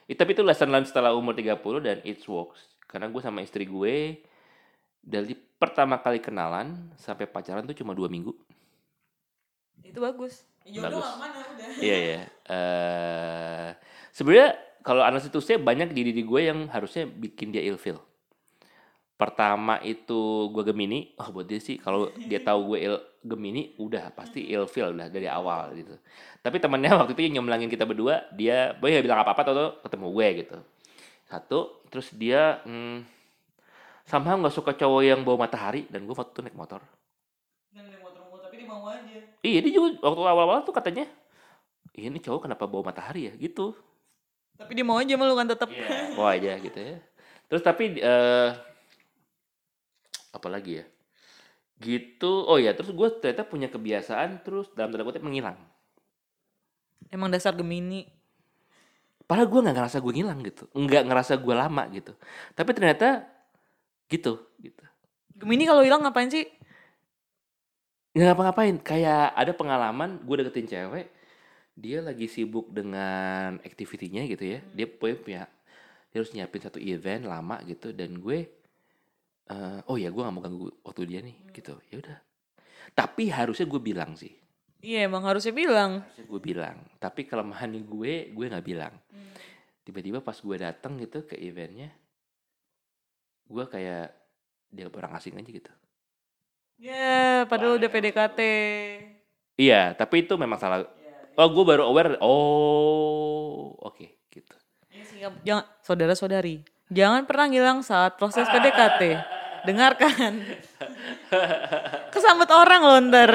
[0.09, 2.65] Itu tapi itu lesson learned setelah umur 30 dan it works.
[2.89, 4.17] Karena gue sama istri gue
[5.03, 8.33] dari pertama kali kenalan sampai pacaran tuh cuma dua minggu.
[9.83, 10.47] Itu bagus.
[10.67, 11.07] Jodoh Bagus.
[11.07, 11.69] udah.
[11.79, 12.21] Iya ya.
[12.51, 13.69] Eh
[14.11, 14.49] sebenarnya
[14.83, 17.99] kalau analisis banyak di diri gue yang harusnya bikin dia ilfeel.
[19.17, 22.95] Pertama itu gue Gemini, oh buat dia sih kalau dia tahu gue il,
[23.27, 25.93] Gemini udah pasti ilfeel udah dari awal gitu.
[26.39, 30.27] Tapi temennya waktu itu yang nyomblangin kita berdua, dia boy bilang apa-apa atau ketemu gue
[30.43, 30.57] gitu.
[31.27, 31.59] Satu,
[31.91, 33.03] terus dia hmm,
[34.07, 36.79] somehow nggak suka cowok yang bawa matahari dan gue waktu itu naik motor.
[37.75, 39.17] Dia motor-motor tapi dia mau aja.
[39.43, 41.05] Iya dia juga waktu awal-awal tuh katanya,
[41.93, 43.75] "Ih, ini cowok kenapa bawa matahari ya gitu.
[44.57, 45.69] Tapi dia mau aja malu kan tetap.
[46.17, 46.97] Wah aja gitu ya.
[47.47, 48.49] Terus tapi eh
[50.33, 50.85] apa lagi ya?
[51.77, 52.31] Gitu.
[52.49, 55.57] Oh ya, terus gue ternyata punya kebiasaan terus dalam tanda kutip menghilang.
[57.11, 58.07] Emang dasar Gemini.
[59.27, 62.15] padahal gue nggak ngerasa gue ngilang gitu nggak ngerasa gue lama gitu
[62.55, 63.27] tapi ternyata
[64.07, 64.83] gitu gitu
[65.37, 66.47] Gemini kalau hilang ngapain sih?
[68.15, 71.07] nggak ngapa-ngapain kayak ada pengalaman gue deketin cewek
[71.77, 75.43] dia lagi sibuk dengan aktivitinya gitu ya dia punya punya
[76.09, 78.49] dia harus nyiapin satu event lama gitu dan gue
[79.51, 81.75] eh, oh ya gue nggak mau ganggu waktu dia nih gitu.
[81.91, 82.17] Ya udah.
[82.95, 84.31] Tapi harusnya gue bilang sih.
[84.83, 86.05] Iya emang harusnya bilang.
[86.05, 86.77] harusnya gue bilang.
[87.01, 88.93] Tapi kelemahan gue gue nggak bilang.
[89.87, 91.91] Tiba-tiba pas gue datang gitu ke eventnya
[93.47, 94.11] gue kayak
[94.67, 95.71] dia orang asing aja gitu.
[96.77, 98.39] Ya, padahal udah PDKT.
[99.57, 100.85] iya tapi itu memang salah.
[101.37, 104.55] Oh gue baru aware oh oke gitu.
[104.91, 109.36] Iya Jangan, saudara-saudari, jangan pernah ngilang saat proses PDKT.
[109.67, 110.33] Dengarkan.
[112.09, 113.31] Kesambet orang loh ntar.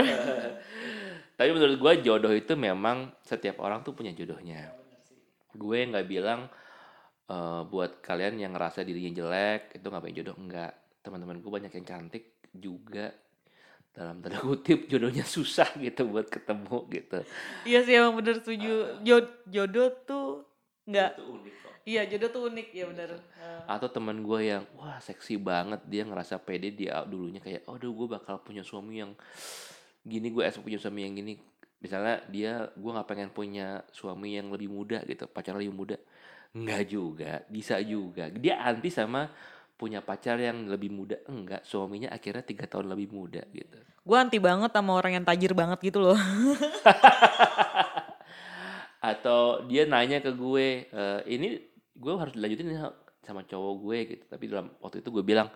[1.33, 4.71] tapi menurut gue jodoh itu memang setiap orang tuh punya jodohnya
[5.51, 6.47] gue nggak bilang
[7.27, 10.71] eh, buat kalian yang ngerasa dirinya jelek itu nggak punya jodoh enggak
[11.03, 13.11] teman-teman gue banyak yang cantik juga
[13.91, 17.19] dalam tanda kutip jodohnya susah gitu buat ketemu gitu
[17.67, 19.03] Iya sih emang bener setuju.
[19.03, 20.47] Jo- jodoh tuh
[20.87, 21.11] nggak.
[21.19, 21.73] itu unik kok.
[21.83, 23.11] Iya jodoh tuh unik ya bener.
[23.19, 25.83] Eh, atau teman gue yang wah seksi banget.
[25.91, 29.13] Dia ngerasa pede dia dulunya kayak aduh gue bakal punya suami yang
[30.03, 31.35] gini gue esok punya suami yang gini.
[31.83, 35.97] Misalnya dia gue nggak pengen punya suami yang lebih muda gitu pacar lebih muda.
[36.55, 38.31] Nggak juga bisa juga.
[38.31, 39.27] Dia anti sama
[39.75, 41.19] punya pacar yang lebih muda.
[41.27, 43.83] Enggak suaminya akhirnya tiga tahun lebih muda gitu.
[44.07, 46.19] Gue anti banget sama orang yang tajir banget gitu loh.
[49.03, 51.59] atau dia nanya ke gue "Eh, ini
[51.99, 52.79] gue harus dilanjutin
[53.27, 54.25] sama cowok gue gitu.
[54.31, 55.51] Tapi dalam waktu itu gue bilang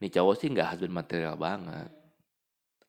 [0.00, 1.92] nih cowok sih nggak husband material banget.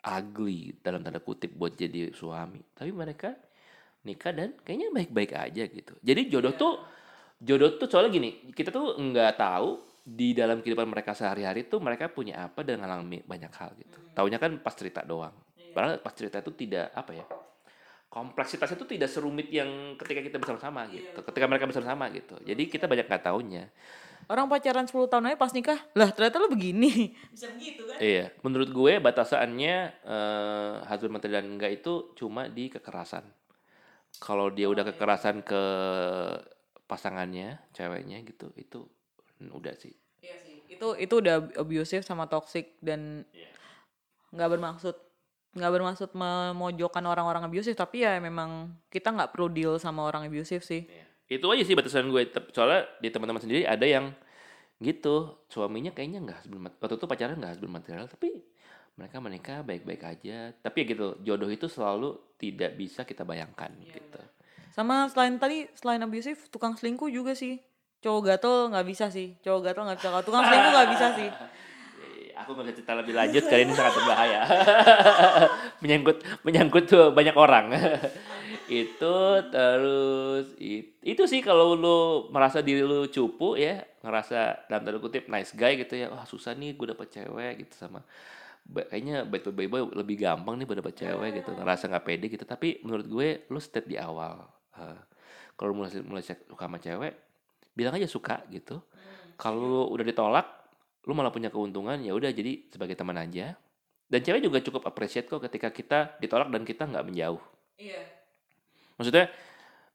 [0.07, 2.63] Ugly dalam tanda kutip buat jadi suami.
[2.71, 3.35] Tapi mereka
[4.07, 5.93] nikah dan kayaknya baik-baik aja gitu.
[5.99, 6.73] Jadi jodoh tuh
[7.43, 12.07] jodoh tuh soalnya gini kita tuh nggak tahu di dalam kehidupan mereka sehari-hari tuh mereka
[12.07, 13.99] punya apa dan ngalami banyak hal gitu.
[14.15, 15.35] Taunya kan pas cerita doang.
[15.75, 17.27] Padahal pas cerita itu tidak apa ya
[18.07, 22.85] kompleksitasnya itu tidak serumit yang ketika kita bersama-sama gitu ketika mereka bersama-sama gitu jadi kita
[22.87, 23.67] banyak nggak taunya
[24.27, 27.15] Orang pacaran 10 tahun aja pas nikah, lah ternyata lu begini.
[27.31, 27.95] Bisa begitu kan?
[27.95, 33.23] Iya, menurut gue batasannya eh husband material dan enggak itu cuma di kekerasan.
[34.19, 35.63] Kalau dia udah kekerasan ke
[36.91, 38.83] pasangannya, ceweknya gitu, itu
[39.39, 39.95] udah sih.
[40.19, 40.59] Iya sih.
[40.67, 43.47] Itu itu udah abusive sama toxic dan Iya.
[44.35, 44.95] nggak bermaksud
[45.57, 50.61] nggak bermaksud memojokkan orang-orang abusive tapi ya memang kita nggak perlu deal sama orang abusive
[50.61, 50.85] sih.
[50.85, 51.05] Iya.
[51.27, 52.29] Itu aja sih batasan gue.
[52.53, 54.13] Soalnya di teman-teman sendiri ada yang
[54.77, 58.45] gitu, suaminya kayaknya nggak mat- waktu itu pacaran nggak husband material, tapi
[58.95, 60.53] mereka menikah baik-baik aja.
[60.53, 64.21] Tapi ya gitu, jodoh itu selalu tidak bisa kita bayangkan gitu.
[64.71, 67.57] Sama selain tadi selain abusive tukang selingkuh juga sih.
[67.97, 69.33] Cowok gatel nggak bisa sih.
[69.41, 70.09] Cowok gatel nggak bisa.
[70.21, 71.29] Tukang selingkuh nggak bisa sih.
[72.37, 74.41] Eh, Aku nggak bisa cerita lebih lanjut karena ini sangat berbahaya.
[75.81, 77.73] menyangkut menyangkut tuh banyak orang.
[78.69, 79.15] itu
[79.49, 81.97] terus it- itu sih kalau lu
[82.29, 86.13] merasa diri lu cupu ya, ngerasa dalam tanda kutip nice guy gitu ya.
[86.13, 88.05] Wah, susah nih gue dapet cewek gitu sama
[88.67, 92.83] kayaknya baik baik boy lebih gampang nih dapet cewek gitu ngerasa nggak pede gitu tapi
[92.83, 94.43] menurut gue lu step di awal
[94.77, 94.99] Eh,
[95.57, 97.13] kalau mulai mulai suka sama cewek
[97.73, 98.77] bilang aja suka gitu
[99.33, 100.45] kalau udah ditolak
[101.07, 103.55] lu malah punya keuntungan ya udah jadi sebagai teman aja
[104.11, 107.41] dan cewek juga cukup appreciate kok ketika kita ditolak dan kita nggak menjauh
[107.79, 108.01] Iya.
[108.99, 109.25] maksudnya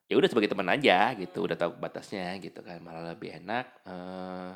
[0.09, 4.53] ya udah sebagai teman aja gitu udah tahu batasnya gitu kan malah lebih enak eh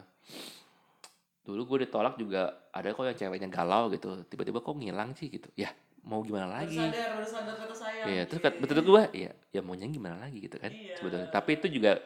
[1.46, 5.46] dulu gue ditolak juga ada kok yang ceweknya galau gitu tiba-tiba kok ngilang sih gitu
[5.54, 5.70] ya
[6.02, 7.94] mau gimana lagi Sadar, baru sadar kata saya.
[8.06, 10.94] Iya, terus kata betul gue, iya, ya maunya gimana lagi gitu kan Iya.
[10.94, 11.26] sebetulnya.
[11.26, 11.98] Tapi itu juga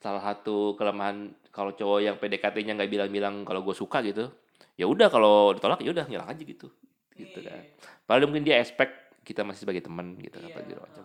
[0.00, 4.32] salah satu kelemahan kalau cowok yang PDKT-nya nggak bilang-bilang kalau gue suka gitu.
[4.74, 6.72] Ya udah kalau ditolak ya udah ngilang aja gitu.
[7.12, 7.52] Gitu Iya.
[7.52, 7.62] kan.
[8.08, 10.48] Padahal mungkin dia expect kita masih sebagai teman gitu Iya.
[10.48, 11.04] apa gitu macam.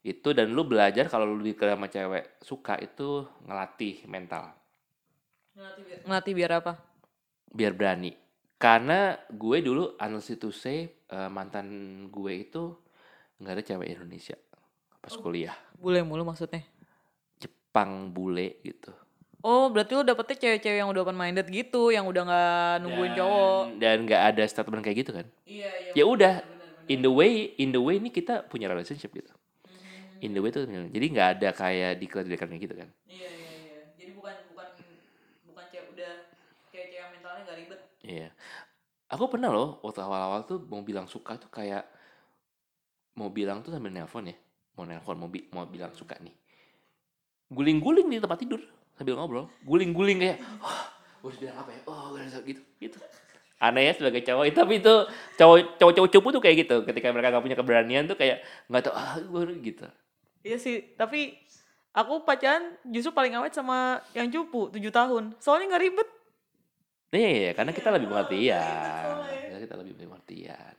[0.00, 4.50] Itu dan lu belajar kalau lu di sama cewek suka itu ngelatih mental
[5.54, 6.72] Ngelatih biar, ngelatih biar apa?
[7.50, 8.12] biar berani.
[8.56, 11.66] Karena gue dulu honestly to say eh, mantan
[12.08, 12.74] gue itu
[13.38, 14.34] nggak ada cewek Indonesia
[14.98, 15.22] pas Oh.
[15.22, 15.54] kuliah.
[15.78, 16.60] Bule mulu maksudnya.
[17.70, 18.90] Jepang bule gitu.
[19.46, 23.78] Oh, berarti lu dapetnya cewek-cewek yang udah open minded gitu, yang udah nggak nungguin cowok.
[23.78, 25.26] Dan nggak ada statement kayak gitu kan.
[25.46, 25.94] Iya, iya.
[25.94, 26.34] Ya udah,
[26.90, 29.30] in the way, in the way ini kita punya relationship gitu.
[29.64, 30.26] Hmm.
[30.26, 32.90] In the way tuh jadi nggak ada kayak declare-declare gitu kan.
[33.06, 33.82] Iya, iya, iya.
[33.96, 34.68] Jadi bukan bukan
[35.46, 36.12] bukan cewek udah
[36.74, 37.80] kayak cewek yang mentalnya nggak ribet.
[38.04, 38.28] Iya.
[39.14, 41.86] Aku pernah loh waktu awal-awal tuh mau bilang suka tuh kayak
[43.18, 44.36] mau bilang tuh sambil nelpon ya.
[44.76, 46.34] Mau nelpon, mau, bi- mau bilang suka nih.
[47.50, 48.62] Guling-guling di tempat tidur
[48.94, 49.46] sambil ngobrol.
[49.66, 50.86] Guling-guling kayak wah
[51.20, 51.80] gue harus bilang apa ya?
[51.84, 52.62] Oh gitu.
[52.80, 52.96] Gitu.
[53.60, 54.44] Aneh ya sebagai cowok.
[54.56, 54.94] Tapi itu
[55.36, 56.76] cowok cowok cowok cupu tuh kayak gitu.
[56.86, 58.40] Ketika mereka nggak punya keberanian tuh kayak
[58.72, 59.84] nggak tahu ah gue gitu.
[60.40, 61.36] Iya sih, tapi
[61.92, 65.36] aku pacaran justru paling awet sama yang cupu 7 tahun.
[65.36, 66.08] Soalnya nggak ribet.
[67.10, 69.38] nih karena kita lebih pengertian soalnya.
[69.50, 70.69] Karena kita lebih pengertian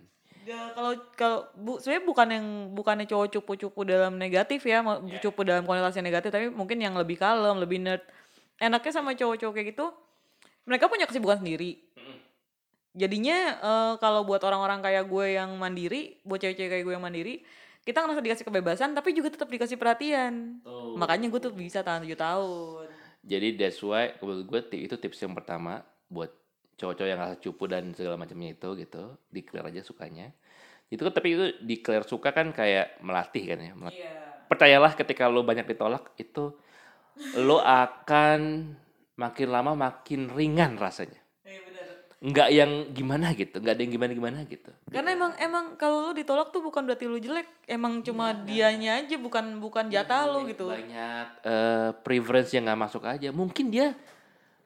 [0.52, 5.48] Ya, kalau kalau bu, sebenarnya bukan yang bukannya cowok cupu-cupu dalam negatif ya, mau- cupu
[5.48, 8.04] dalam konotasi negatif, tapi mungkin yang lebih kalem, lebih nerd.
[8.60, 9.88] Enaknya sama cowok-cowok kayak gitu,
[10.68, 11.80] mereka punya kesibukan sendiri.
[12.92, 17.40] Jadinya eh, kalau buat orang-orang kayak gue yang mandiri, buat cewek-cewek kayak gue yang mandiri,
[17.88, 20.60] kita ngerasa dikasih kebebasan, tapi juga tetap dikasih perhatian.
[21.00, 22.86] Makanya gue tuh bisa tahan 7 tahun.
[23.24, 25.80] Jadi that's why menurut gue itu tips yang pertama
[26.12, 26.34] buat
[26.76, 30.34] cowok-cowok yang rasa cupu dan segala macamnya itu gitu, declare aja sukanya.
[30.91, 33.73] Itu kan tapi itu declare suka kan kayak melatih kan ya.
[33.73, 34.12] melat- Iya.
[34.45, 36.51] Percayalah ketika lo banyak ditolak itu
[37.39, 38.39] lo akan
[39.15, 41.15] makin lama makin ringan rasanya.
[41.41, 41.63] Iya.
[42.21, 44.69] Nggak yang gimana gitu, nggak ada yang gimana-gimana gitu.
[44.88, 49.17] Karena emang emang kalau lu ditolak tuh bukan berarti lu jelek, emang cuma dianya aja
[49.17, 50.69] bukan bukan jatah lu gitu.
[50.69, 53.32] Banyak eh, preference yang nggak masuk aja.
[53.32, 53.97] Mungkin dia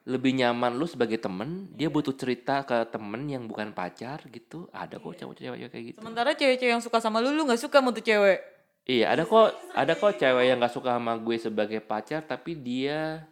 [0.06, 4.70] lebih nyaman lu sebagai temen, dia butuh cerita ke temen yang bukan pacar gitu.
[4.70, 5.98] Ada kok cewek-cewek kayak gitu.
[5.98, 8.38] Sementara cewek-cewek yang suka sama lu lu nggak suka sama tuh cewek.
[8.86, 13.26] Iya, ada kok ada kok cewek yang nggak suka sama gue sebagai pacar, tapi dia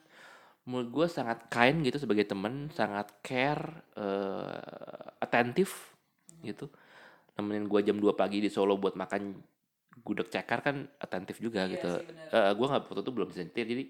[0.66, 5.94] menurut gue sangat kind gitu sebagai temen, sangat care, eh atentif
[6.42, 6.66] gitu.
[7.38, 9.38] Nemenin gue jam 2 pagi di Solo buat makan
[10.02, 11.90] gudeg cekar kan atentif juga Iya gitu.
[12.02, 12.28] sih, bener.
[12.34, 13.84] Eh gue nggak waktu itu belum bisa nyetir, jadi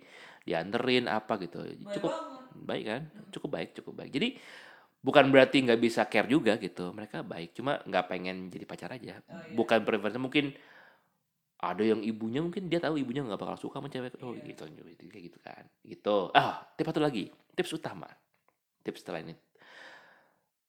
[0.45, 1.65] dianterin apa gitu.
[1.97, 2.13] Cukup
[2.63, 3.03] baik kan,
[3.35, 4.11] cukup baik, cukup baik.
[4.15, 4.29] Jadi
[5.01, 6.95] bukan berarti nggak bisa care juga gitu.
[6.95, 9.19] Mereka baik, cuma nggak pengen jadi pacar aja.
[9.27, 9.53] Oh, iya.
[9.53, 10.55] Bukan preference mungkin
[11.65, 14.53] ada yang ibunya mungkin dia tahu ibunya nggak bakal suka sama cewek oh Iya.
[14.53, 14.69] gitu
[15.09, 18.05] kayak gitu kan gitu ah tips satu lagi tips utama
[18.85, 19.33] tips setelah ini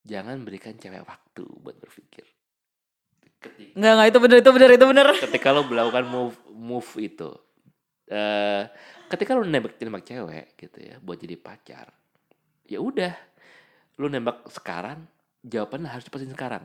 [0.08, 2.24] jangan berikan cewek waktu buat berpikir
[3.44, 5.08] ketika, Enggak enggak itu bener itu bener itu bener.
[5.20, 7.30] ketika lo melakukan move move itu
[8.06, 8.64] eh
[9.10, 11.90] ketika lo nembak nembak cewek gitu ya buat jadi pacar
[12.66, 13.14] ya udah.
[13.96, 15.08] Lo nembak sekarang
[15.46, 16.64] jawabannya harus dipastikan sekarang.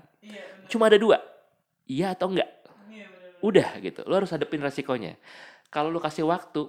[0.66, 1.20] Cuma ada dua
[1.86, 2.50] iya atau enggak.
[3.40, 5.14] Udah gitu lo harus hadapin resikonya.
[5.70, 6.66] Kalau lo kasih waktu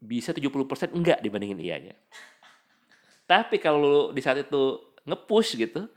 [0.00, 1.94] bisa 70% enggak dibandingin ianya.
[3.24, 5.88] Tapi kalau lo di saat itu ngepush gitu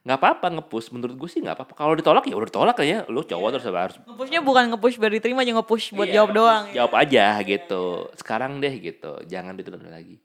[0.00, 0.92] nggak apa-apa ngepush.
[0.96, 1.72] Menurut gue sih nggak apa-apa.
[1.76, 5.44] Kalau ditolak ya udah ditolak ya lo cowok terus harus Ngepushnya bukan ngepush biar diterima
[5.44, 6.64] aja ngepush buat Iya, jawab doang.
[6.72, 8.08] jawab aja gitu.
[8.16, 9.12] sekarang deh gitu.
[9.28, 10.16] Jangan ditunda lagi.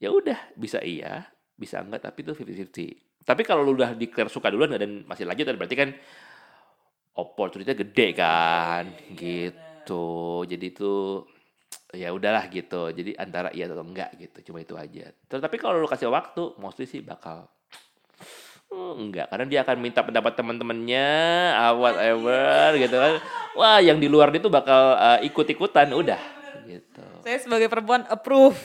[0.00, 4.50] Ya udah bisa iya bisa enggak tapi itu 50-50 tapi kalau lu udah declare suka
[4.50, 5.90] duluan dan masih lanjut dan berarti kan
[7.14, 8.88] opportunity gede kan.
[9.14, 10.06] Gitu.
[10.46, 11.22] jadi itu
[11.92, 12.90] ya udahlah gitu.
[12.90, 14.50] Jadi antara iya atau enggak gitu.
[14.50, 15.12] Cuma itu aja.
[15.28, 17.46] Tetapi kalau lu kasih waktu mostly sih bakal
[18.72, 19.28] "Hmm, enggak.
[19.28, 21.08] Karena dia akan minta pendapat teman-temannya
[21.52, 23.20] ah, whatever gitu kan.
[23.52, 26.20] Wah yang di luar itu bakal eh, ikut-ikutan udah
[26.64, 27.04] gitu.
[27.20, 28.56] Saya sebagai perempuan approve.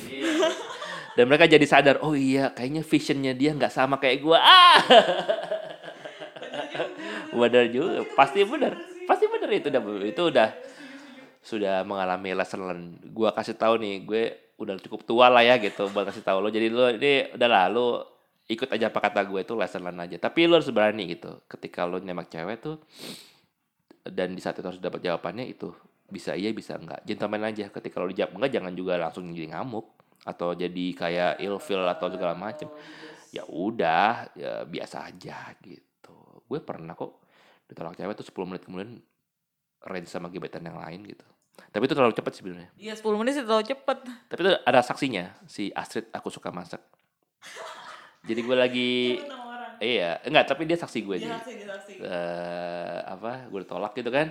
[1.17, 4.39] dan mereka jadi sadar oh iya kayaknya visionnya dia nggak sama kayak gua.
[4.39, 4.79] Ah!
[7.35, 8.07] Benar juga.
[8.15, 8.73] Pasti benar
[9.07, 10.49] pasti benar itu udah itu udah
[11.39, 12.83] sudah mengalami lesson learn
[13.15, 14.23] gua kasih tahu nih gue
[14.59, 16.49] udah cukup tua lah ya gitu buat kasih tahu lo.
[16.49, 18.16] Jadi lo ini udah lah lo
[18.47, 20.17] ikut aja apa kata gue itu lesson learn aja.
[20.17, 21.43] Tapi lo harus berani gitu.
[21.51, 22.79] Ketika lo nembak cewek tuh
[24.07, 25.75] dan di saat itu harus dapat jawabannya itu
[26.07, 27.03] bisa iya bisa enggak.
[27.03, 27.67] Gentleman aja.
[27.67, 29.85] Ketika lo dijawab enggak jangan juga langsung jadi ngamuk.
[30.23, 32.71] Atau jadi kayak ilfil atau segala macem.
[33.35, 36.15] Ya udah ya biasa aja gitu.
[36.47, 37.19] Gue pernah kok
[37.67, 38.91] ditolak cewek tuh 10 menit kemudian
[39.83, 41.27] range sama gebetan yang lain gitu.
[41.57, 42.71] Tapi itu terlalu cepat sebenarnya.
[42.79, 43.97] Iya 10 menit sih terlalu cepet.
[44.31, 46.79] tapi itu ada saksinya si Astrid aku suka masak
[48.27, 48.91] jadi gue lagi
[49.79, 51.31] iya enggak tapi dia saksi gue jadi.
[52.03, 54.27] eh apa gue ditolak gitu kan.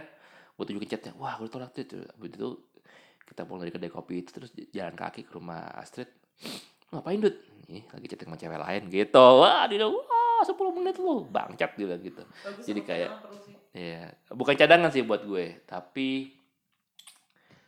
[0.52, 2.04] Gue tunjukin chatnya wah gue ditolak tuh.
[2.06, 2.48] Habis itu
[3.24, 6.08] kita pulang dari kedai kopi itu terus jalan kaki ke rumah Astrid.
[6.88, 7.34] Ngapain dud
[7.66, 9.18] ih lagi chatting sama cewek lain gitu.
[9.36, 10.02] Wah dia wah
[10.40, 11.24] 10 menit lu.
[11.24, 12.22] Bangcat dia bilang gitu.
[12.62, 13.10] Jadi kayak-
[13.72, 16.32] Iya, bukan cadangan sih buat gue, tapi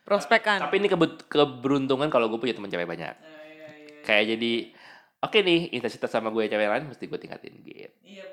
[0.02, 0.56] prospekan.
[0.58, 3.12] tapi ini kebut- keberuntungan kalau gue punya teman cewek banyak.
[4.00, 4.52] Kayak jadi
[5.18, 7.90] oke nih intensitas sama gue cewek lain mesti gue tingkatin gitu.
[8.06, 8.24] Iya.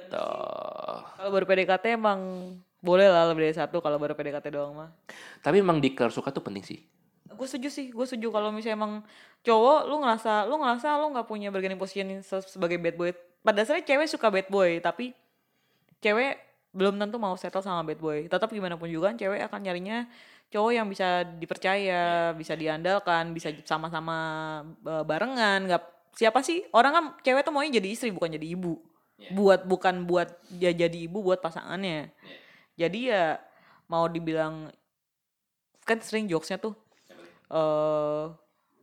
[1.18, 2.20] Kalau baru PDKT emang
[2.86, 4.90] boleh lah lebih dari satu kalau baru PDKT doang mah.
[5.42, 6.80] Tapi emang declare suka tuh penting sih.
[7.26, 8.94] Gue setuju sih, gue setuju kalau misalnya emang
[9.42, 13.10] cowok lu ngerasa lu ngerasa lu nggak punya bargaining position se- sebagai bad boy.
[13.42, 15.12] Pada dasarnya cewek suka bad boy, tapi
[16.00, 16.38] cewek
[16.76, 18.30] belum tentu mau settle sama bad boy.
[18.30, 20.06] Tetap gimana pun juga kan cewek akan nyarinya
[20.54, 24.18] cowok yang bisa dipercaya, bisa diandalkan, bisa sama-sama
[24.86, 25.84] eh, barengan, nggak
[26.16, 28.80] siapa sih orang kan cewek tuh maunya jadi istri bukan jadi ibu.
[29.16, 29.32] Iya.
[29.36, 32.12] Buat bukan buat dia jadi ibu buat pasangannya.
[32.76, 33.40] Jadi ya
[33.92, 34.72] mau dibilang
[35.86, 36.74] kan sering jokesnya tuh
[37.54, 38.26] eh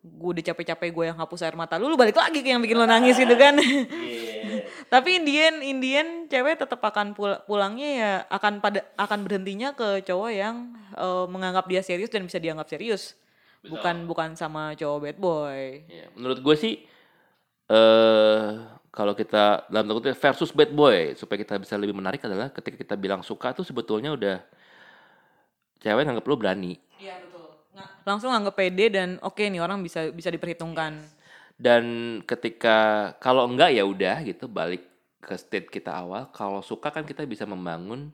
[0.03, 2.74] gue udah capek-capek gue yang hapus air mata lu, lu balik lagi ke yang bikin
[2.74, 3.55] lo nangis gitu kan.
[3.59, 3.87] Iya.
[4.93, 10.30] Tapi Indian Indian cewek tetap akan pul- pulangnya ya akan pada akan berhentinya ke cowok
[10.35, 13.14] yang eh, menganggap dia serius dan bisa dianggap serius.
[13.62, 15.87] Bukan bukan sama cowok bad boy.
[15.87, 16.74] Iya, menurut gue sih
[17.67, 18.49] eh
[18.93, 22.77] kalau kita dalam tanda kutip versus bad boy supaya kita bisa lebih menarik adalah ketika
[22.77, 24.37] kita bilang suka tuh sebetulnya udah
[25.79, 27.51] cewek nganggap lo berani Iya betul.
[28.05, 31.03] Langsung anggap pede dan oke nih orang bisa bisa diperhitungkan.
[31.57, 31.85] dan
[32.25, 32.79] ketika
[33.17, 34.83] kalau enggak ya udah gitu balik
[35.19, 38.11] ke state kita awal kalau suka kan kita bisa membangun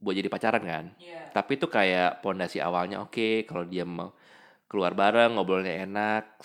[0.00, 1.28] buat jadi pacaran kan Iya.
[1.30, 4.16] tapi itu kayak pondasi awalnya oke kalau dia mau
[4.64, 6.40] keluar bareng ngobrolnya enak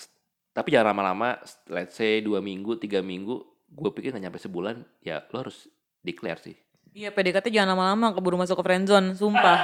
[0.56, 1.36] tapi jangan lama-lama
[1.68, 5.68] let's say dua minggu tiga minggu gue pikir nggak nyampe sebulan ya lo harus
[6.00, 6.56] declare sih
[6.96, 9.58] Iya PDKT jangan lama-lama keburu masuk ke friendzone, sumpah.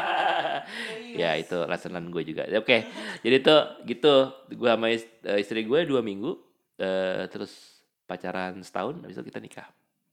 [1.16, 2.76] ya itu lesonan gue juga oke
[3.24, 4.14] jadi tuh gitu
[4.52, 6.36] gue sama eh, istri gue dua minggu
[6.76, 9.68] eh, terus pacaran setahun habis itu kita nikah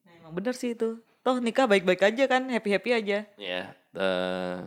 [0.08, 1.04] Nah, emang bener sih itu.
[1.20, 3.28] Toh nikah baik-baik aja kan, happy-happy aja.
[3.36, 4.58] ya eh,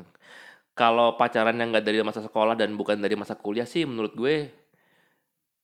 [0.72, 4.52] kalau pacaran yang nggak dari masa sekolah dan bukan dari masa kuliah sih menurut gue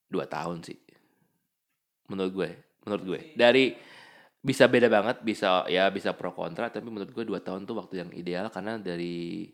[0.08, 0.78] dua tahun sih.
[2.08, 2.50] Menurut gue
[2.84, 3.20] menurut gue.
[3.36, 3.76] Dari
[4.40, 8.06] bisa beda banget bisa ya bisa pro kontra tapi menurut gue dua tahun tuh waktu
[8.06, 9.50] yang ideal karena dari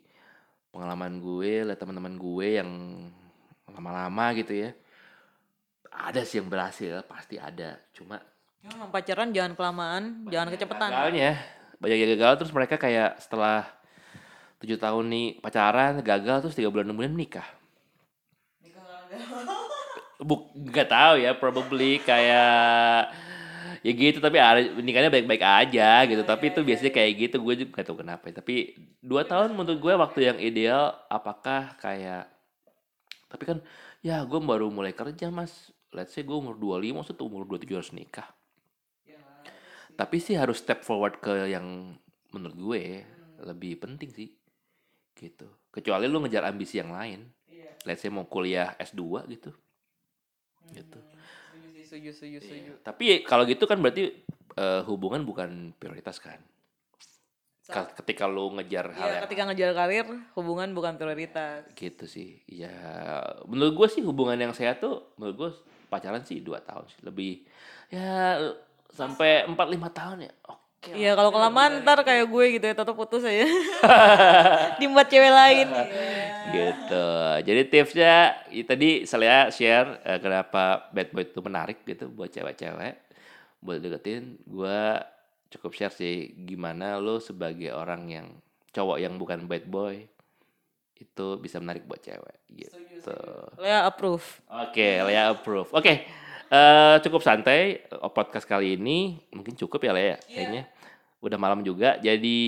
[0.71, 2.71] pengalaman gue lihat teman-teman gue yang
[3.73, 4.71] lama-lama gitu ya
[5.95, 7.79] ada sih yang berhasil pasti ada.
[7.95, 8.19] Cuma
[8.65, 10.89] Ya, emang pacaran jangan kelamaan, jangan kecepatan.
[10.89, 11.37] gagalnya.
[11.77, 13.69] Banyak yang gagal terus mereka kayak setelah
[14.57, 17.45] tujuh tahun nih pacaran gagal terus tiga bulan kemudian menikah
[20.23, 23.11] Buk, nggak tahu ya probably kayak
[23.85, 24.39] ya gitu tapi
[24.81, 26.23] nikahnya baik-baik aja gitu.
[26.23, 29.93] Tapi itu biasanya kayak gitu gue juga nggak tahu kenapa tapi dua tahun menurut gue
[29.99, 32.31] waktu yang ideal apakah kayak
[33.27, 33.59] tapi kan
[34.07, 35.75] ya gue baru mulai kerja mas.
[35.91, 38.31] Let's say gue umur 25 maksud umur 27 harus nikah.
[39.95, 41.95] Tapi sih harus step forward ke yang
[42.35, 42.83] menurut gue
[43.47, 44.31] lebih penting sih
[45.15, 45.47] gitu.
[45.71, 47.31] Kecuali lu ngejar ambisi yang lain.
[47.87, 49.51] Let's say mau kuliah S2 gitu
[50.71, 51.01] gitu
[51.85, 52.73] Setuju, setuju, setuju.
[52.81, 54.11] tapi kalau gitu kan berarti
[54.55, 56.41] eh, hubungan bukan prioritas kan
[57.65, 60.05] Ka- ketika lu ngejar hal Ya, yang ketika ngejar karir,
[60.35, 61.65] hubungan bukan prioritas.
[61.73, 62.73] gitu sih ya
[63.47, 65.51] menurut gue sih hubungan yang sehat tuh menurut gue
[65.89, 67.47] pacaran sih dua tahun sih lebih
[67.89, 68.37] ya
[68.91, 70.64] sampai empat lima tahun ya oke.
[70.93, 73.49] Iya, kalau kelamaan ntar kayak gue gitu ya, tetap putus aja.
[74.81, 75.69] Dibuat cewek lain.
[76.53, 77.09] gitu.
[77.41, 82.95] Jadi tipsnya ya, tadi saya share eh, kenapa bad boy itu menarik gitu buat cewek-cewek.
[83.65, 85.01] Buat deketin gua
[85.49, 88.27] cukup share sih gimana lo sebagai orang yang
[88.75, 90.05] cowok yang bukan bad boy
[90.99, 92.39] itu bisa menarik buat cewek.
[92.53, 93.19] Gitu.
[93.59, 94.45] Lea approve.
[94.47, 95.71] oke Lea approve.
[95.73, 99.17] Oke eh, cukup santai eh, podcast kali ini.
[99.33, 100.69] Mungkin cukup ya Lea kayaknya.
[101.25, 101.97] Udah malam juga.
[102.05, 102.41] Jadi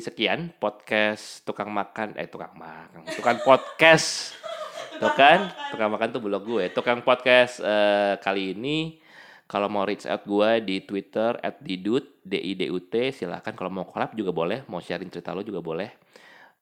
[0.00, 2.16] sekian podcast tukang makan.
[2.16, 3.04] Eh tukang makan.
[3.12, 4.32] Tukang podcast.
[5.02, 5.50] Tuh kan?
[5.74, 6.70] tukang makan tuh blog gue.
[6.70, 9.02] Tukang podcast eh, kali ini.
[9.44, 13.10] Kalau mau reach out gue di Twitter at didut d i d u t.
[13.10, 13.52] Silahkan.
[13.52, 14.62] Kalau mau collab juga boleh.
[14.70, 15.90] Mau sharing cerita lo juga boleh.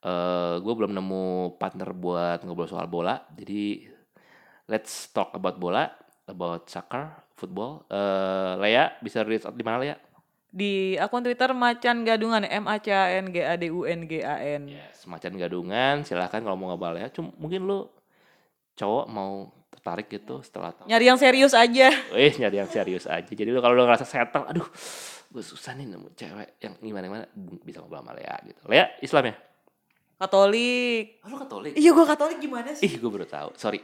[0.03, 3.21] Eh gue belum nemu partner buat ngobrol soal bola.
[3.31, 3.87] Jadi
[4.67, 7.83] let's talk about bola about soccer football.
[7.91, 9.95] Eh Lea bisa reach out di mana Lea?
[10.53, 14.05] Di akun Twitter Macan Gadungan, M A C A N G A D U N
[14.05, 14.69] G A N.
[14.69, 16.05] Ya, semacam gadungan.
[16.05, 17.09] Silahkan kalau mau ngobrol ya.
[17.09, 17.89] Cuma mungkin lu
[18.77, 20.85] cowok mau tertarik gitu setelah tahu.
[20.85, 21.89] Nyari yang serius aja.
[22.13, 23.25] eh nyari yang serius aja.
[23.25, 24.69] Jadi lu kalau lu ngerasa settle aduh
[25.33, 27.25] gue susah nih nemu cewek yang gimana gimana
[27.65, 28.61] bisa ngobrol sama Lea gitu.
[28.69, 29.35] Lea Islam ya
[30.23, 31.19] Katolik.
[31.19, 31.73] oh, lu katolik?
[31.75, 32.87] Iya gue Katolik gimana sih?
[32.87, 33.51] ih gue baru tahu.
[33.59, 33.83] Sorry.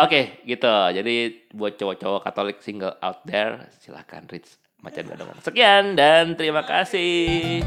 [0.00, 0.72] Oke gitu.
[0.96, 5.36] Jadi buat cowok-cowok katolik single out there silahkan reach macam gadungan.
[5.44, 7.60] Sekian dan terima kasih